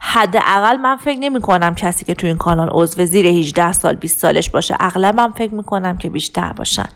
حداقل 0.00 0.76
من 0.76 0.96
فکر 0.96 1.18
نمی 1.18 1.40
کنم 1.40 1.74
کسی 1.74 2.04
که 2.04 2.14
تو 2.14 2.26
این 2.26 2.36
کانال 2.36 2.68
عضو 2.72 3.04
زیر 3.04 3.26
18 3.26 3.72
سال 3.72 3.94
20 3.94 4.18
سالش 4.18 4.50
باشه. 4.50 4.76
اغلب 4.80 5.14
من 5.14 5.32
فکر 5.32 5.54
می 5.54 5.64
کنم 5.64 5.98
که 5.98 6.10
بیشتر 6.10 6.52
باشن. 6.52 6.88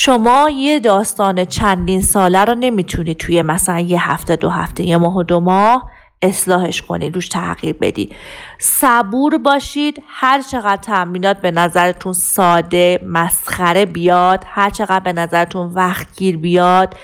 شما 0.00 0.50
یه 0.50 0.80
داستان 0.80 1.44
چندین 1.44 2.02
ساله 2.02 2.44
رو 2.44 2.54
نمی‌تونید 2.54 3.16
توی 3.16 3.42
مثلا 3.42 3.80
یه 3.80 4.10
هفته 4.10 4.36
دو 4.36 4.50
هفته 4.50 4.82
یه 4.82 4.96
ماه 4.96 5.16
و 5.16 5.22
دو 5.22 5.40
ماه 5.40 5.90
اصلاحش 6.22 6.82
کنید 6.82 7.14
روش 7.14 7.28
تغییر 7.28 7.76
بدید 7.80 8.14
صبور 8.58 9.38
باشید 9.38 10.02
هر 10.08 10.42
چقدر 10.42 10.82
تمرینات 10.82 11.40
به 11.40 11.50
نظرتون 11.50 12.12
ساده 12.12 13.00
مسخره 13.06 13.86
بیاد 13.86 14.44
هر 14.46 14.70
چقدر 14.70 15.00
به 15.00 15.12
نظرتون 15.12 15.72
وقتگیر 15.74 16.36
بیاد 16.36 16.94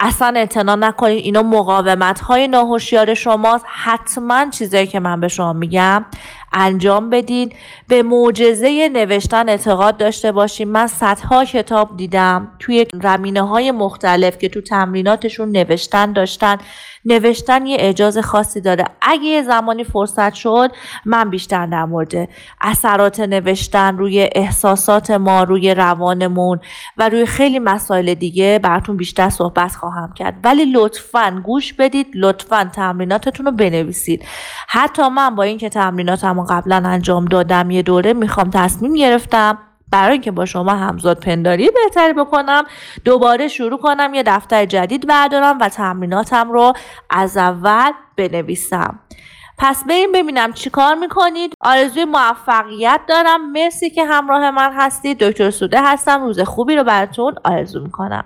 اصلا 0.00 0.32
اعتنا 0.36 0.74
نکنید. 0.74 1.24
اینا 1.24 1.42
مقاومت 1.42 2.20
های 2.20 2.48
شماست. 3.14 3.64
حتما 3.68 4.50
چیزایی 4.50 4.86
که 4.86 5.00
من 5.00 5.20
به 5.20 5.28
شما 5.28 5.52
میگم 5.52 6.04
انجام 6.58 7.10
بدید 7.10 7.52
به 7.88 8.02
معجزه 8.02 8.90
نوشتن 8.92 9.48
اعتقاد 9.48 9.96
داشته 9.96 10.32
باشیم 10.32 10.68
من 10.68 10.86
صدها 10.86 11.44
کتاب 11.44 11.96
دیدم. 11.96 12.48
توی 12.58 12.86
رمینه 13.02 13.42
های 13.42 13.70
مختلف 13.70 14.38
که 14.38 14.48
تو 14.48 14.60
تمریناتشون 14.60 15.48
نوشتن 15.48 16.12
داشتن. 16.12 16.56
نوشتن 17.06 17.66
یه 17.66 17.76
اجازه 17.80 18.22
خاصی 18.22 18.60
داره 18.60 18.84
اگه 19.02 19.24
یه 19.24 19.42
زمانی 19.42 19.84
فرصت 19.84 20.34
شد 20.34 20.70
من 21.04 21.30
بیشتر 21.30 21.66
در 21.66 21.84
مورد 21.84 22.28
اثرات 22.60 23.20
نوشتن 23.20 23.98
روی 23.98 24.28
احساسات 24.34 25.10
ما 25.10 25.42
روی 25.42 25.74
روانمون 25.74 26.60
و 26.96 27.08
روی 27.08 27.26
خیلی 27.26 27.58
مسائل 27.58 28.14
دیگه 28.14 28.60
براتون 28.62 28.96
بیشتر 28.96 29.28
صحبت 29.30 29.74
خواهم 29.74 30.12
کرد. 30.12 30.34
ولی 30.44 30.64
لطفا 30.64 31.42
گوش 31.44 31.72
بدید 31.72 32.06
لطفا 32.14 32.70
تمریناتتون 32.74 33.46
رو 33.46 33.52
بنویسید. 33.52 34.24
حتی 34.68 35.08
من 35.08 35.34
با 35.34 35.42
اینکه 35.42 35.68
تمریناتم 35.68 36.44
قبلا 36.44 36.76
انجام 36.76 37.24
دادم 37.24 37.70
یه 37.70 37.82
دوره 37.82 38.12
می‌خوام 38.12 38.50
تصمیم 38.50 38.94
گرفتم 38.94 39.58
برای 39.92 40.12
اینکه 40.12 40.30
با 40.30 40.44
شما 40.44 40.72
همزاد 40.72 41.20
پنداری 41.20 41.70
بهتری 41.70 42.12
بکنم 42.12 42.64
دوباره 43.04 43.48
شروع 43.48 43.78
کنم 43.78 44.14
یه 44.14 44.22
دفتر 44.22 44.64
جدید 44.64 45.06
بردارم 45.06 45.58
و 45.58 45.68
تمریناتم 45.68 46.52
رو 46.52 46.72
از 47.10 47.36
اول 47.36 47.92
بنویسم. 48.16 48.98
پس 49.58 49.84
بریم 49.84 50.12
ببینم 50.12 50.52
چیکار 50.52 50.94
می‌کنید. 50.94 51.52
آرزوی 51.60 52.04
موفقیت 52.04 53.00
دارم. 53.08 53.52
مرسی 53.52 53.90
که 53.90 54.04
همراه 54.04 54.50
من 54.50 54.72
هستید. 54.72 55.18
دکتر 55.18 55.50
سوده 55.50 55.82
هستم. 55.82 56.22
روز 56.22 56.40
خوبی 56.40 56.76
رو 56.76 56.84
براتون 56.84 57.34
آرزو 57.44 57.80
می‌کنم. 57.80 58.24